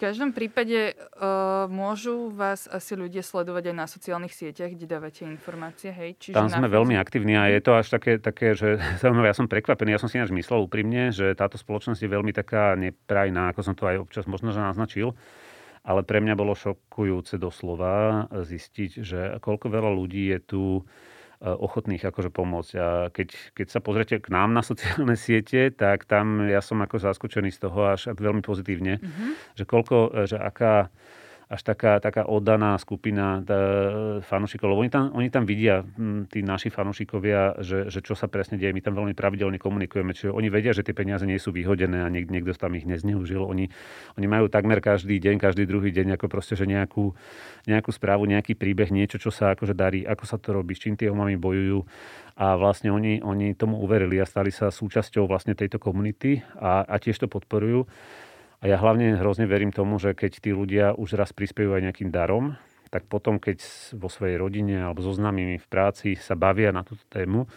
[0.00, 5.92] každom prípade uh, môžu vás asi ľudia sledovať aj na sociálnych sieťach, kde dávate informácie,
[5.92, 6.16] hej?
[6.16, 8.80] Čiže Tam sme veľmi aktívni a je to až také, také že
[9.28, 12.72] ja som prekvapený, ja som si ináč myslel úprimne, že táto spoločnosť je veľmi taká
[12.80, 15.12] neprajná, ako som to aj občas možno že naznačil.
[15.80, 20.62] Ale pre mňa bolo šokujúce doslova zistiť, že koľko veľa ľudí je tu
[21.40, 22.72] ochotných akože pomôcť.
[22.76, 27.00] A keď, keď sa pozrete k nám na sociálne siete, tak tam ja som ako
[27.00, 29.30] zaskočený z toho až veľmi pozitívne, mm-hmm.
[29.56, 30.92] že koľko, eh, že aká
[31.50, 33.42] až taká, taká oddaná skupina
[34.22, 38.30] fanúšikov, lebo oni tam, oni tam vidia, hm, tí naši fanúšikovia, že, že čo sa
[38.30, 38.70] presne deje.
[38.70, 42.08] My tam veľmi pravidelne komunikujeme, čiže oni vedia, že tie peniaze nie sú vyhodené a
[42.08, 43.42] niek, niekto tam ich nezneužil.
[43.42, 43.66] Oni,
[44.14, 47.18] oni majú takmer každý deň, každý druhý deň ako proste, že nejakú,
[47.66, 50.94] nejakú správu, nejaký príbeh, niečo, čo sa akože darí, ako sa to robí, s čím
[50.94, 51.82] tie omami bojujú.
[52.38, 56.94] A vlastne oni, oni tomu uverili a stali sa súčasťou vlastne tejto komunity a, a
[57.02, 57.90] tiež to podporujú.
[58.60, 62.10] A ja hlavne hrozne verím tomu, že keď tí ľudia už raz prispievajú aj nejakým
[62.12, 62.60] darom,
[62.92, 63.64] tak potom, keď
[63.96, 67.48] vo svojej rodine alebo so známymi v práci sa bavia na túto tému,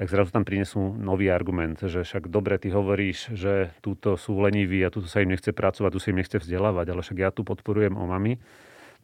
[0.00, 4.80] tak zrazu tam prinesú nový argument, že však dobre ty hovoríš, že túto sú leniví
[4.80, 7.44] a túto sa im nechce pracovať, tu sa im nechce vzdelávať, ale však ja tu
[7.44, 8.40] podporujem o mami,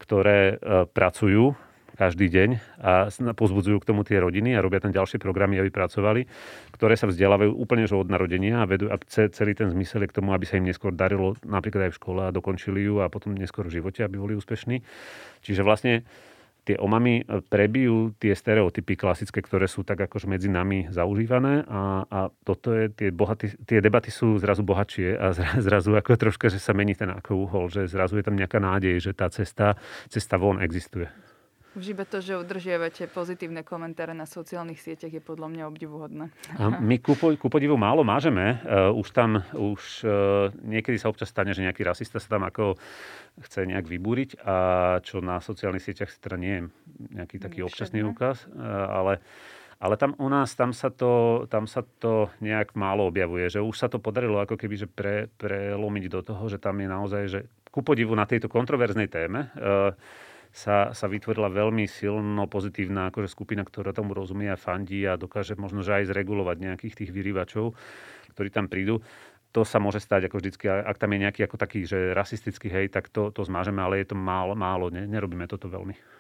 [0.01, 1.53] ktoré e, pracujú
[1.97, 6.29] každý deň a pozbudzujú k tomu tie rodiny a robia tam ďalšie programy, aby pracovali,
[6.77, 10.17] ktoré sa vzdelávajú úplne že od narodenia a vedú a celý ten zmysel je k
[10.21, 13.33] tomu, aby sa im neskôr darilo napríklad aj v škole a dokončili ju a potom
[13.33, 14.85] neskôr v živote, aby boli úspešní.
[15.41, 16.05] Čiže vlastne
[16.67, 22.03] tie omamy e, prebijú tie stereotypy klasické, ktoré sú tak akož medzi nami zaužívané a,
[22.11, 25.31] a toto je, tie, bohatý, tie debaty sú zrazu bohatšie a
[25.67, 28.99] zrazu ako troška, že sa mení ten ako uhol, že zrazu je tam nejaká nádej,
[28.99, 29.79] že tá cesta,
[30.11, 31.07] cesta von existuje.
[31.77, 36.25] Už iba to, že udržiavate pozitívne komentáre na sociálnych sieťach je podľa mňa obdivuhodné.
[36.81, 38.65] My ku, ku podivu málo mážeme.
[38.65, 42.81] Uh, už tam, už uh, niekedy sa občas stane, že nejaký rasista sa tam ako
[43.45, 44.57] chce nejak vybúriť a
[45.05, 46.63] čo na sociálnych sieťach teda nie je
[47.13, 49.21] nejaký taký Však, občasný úkaz, uh, ale
[49.77, 53.77] ale tam u nás, tam sa to, tam sa to nejak málo objavuje, že už
[53.77, 57.41] sa to podarilo ako keby že pre, prelomiť do toho, že tam je naozaj, že
[57.69, 59.93] ku podivu na tejto kontroverznej téme, uh,
[60.57, 65.53] sa, sa vytvorila veľmi silno pozitívna akože skupina, ktorá tomu rozumie a fandí a dokáže
[65.61, 67.77] možno že aj zregulovať nejakých tých vyrývačov,
[68.33, 69.05] ktorí tam prídu.
[69.53, 72.89] To sa môže stať ako vždycky, ak tam je nejaký ako taký, že rasistický hej,
[72.89, 76.16] tak to, to zmážeme, ale je to málo, málo ne, nerobíme toto veľmi.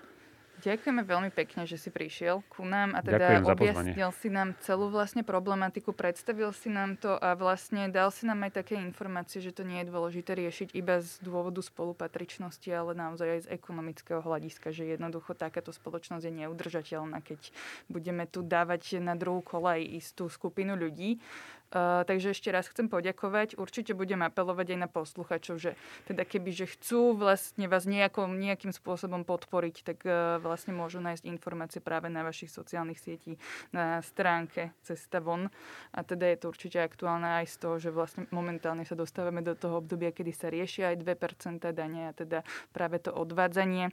[0.67, 5.23] Ďakujeme veľmi pekne, že si prišiel ku nám a teda objasnil si nám celú vlastne
[5.23, 9.63] problematiku, predstavil si nám to a vlastne dal si nám aj také informácie, že to
[9.63, 14.91] nie je dôležité riešiť iba z dôvodu spolupatričnosti, ale naozaj aj z ekonomického hľadiska, že
[14.91, 17.55] jednoducho takáto spoločnosť je neudržateľná, keď
[17.87, 21.23] budeme tu dávať na druhú kolaj istú skupinu ľudí.
[21.67, 23.59] Uh, takže ešte raz chcem poďakovať.
[23.59, 25.75] Určite budem apelovať aj na posluchačov, že
[26.07, 31.27] teda keby, že chcú vlastne vás nejako, nejakým spôsobom podporiť, tak uh, vlastne môžu nájsť
[31.27, 33.35] informácie práve na vašich sociálnych sietí,
[33.75, 35.51] na stránke Cesta von.
[35.91, 39.59] A teda je to určite aktuálne aj z toho, že vlastne momentálne sa dostávame do
[39.59, 43.91] toho obdobia, kedy sa riešia aj 2% dane a teda práve to odvádzanie.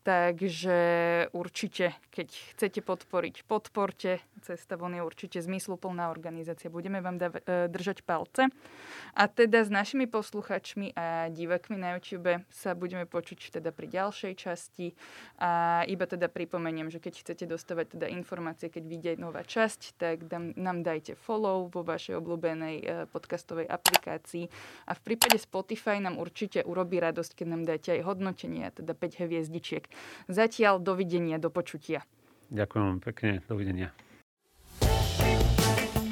[0.00, 0.80] Takže
[1.36, 4.24] určite, keď chcete podporiť, podporte.
[4.40, 6.72] Cesta von je určite zmysluplná organizácia.
[6.72, 8.48] Budeme vám dav- e, držať palce.
[9.12, 14.32] A teda s našimi posluchačmi a divakmi na YouTube sa budeme počuť teda pri ďalšej
[14.40, 14.96] časti.
[15.36, 20.24] A iba teda pripomeniem, že keď chcete dostávať teda informácie, keď vyjde nová časť, tak
[20.24, 24.48] dám, nám dajte follow vo vašej obľúbenej e, podcastovej aplikácii.
[24.88, 29.28] A v prípade Spotify nám určite urobí radosť, keď nám dáte aj hodnotenie, teda 5
[29.28, 29.89] hviezdičiek.
[30.30, 32.06] Zatiaľ dovidenia, do počutia.
[32.50, 33.94] Ďakujem pekne, dovidenia.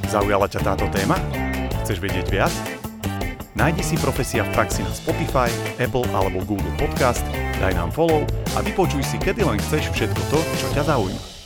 [0.09, 1.21] Zaujala ťa táto téma?
[1.85, 2.55] Chceš vedieť viac?
[3.59, 5.51] Nájdi si Profesia v praxi na Spotify,
[5.83, 7.27] Apple alebo Google Podcast,
[7.59, 8.23] daj nám follow
[8.55, 11.38] a vypočuj si kedy len chceš všetko to, čo ťa zaujíma.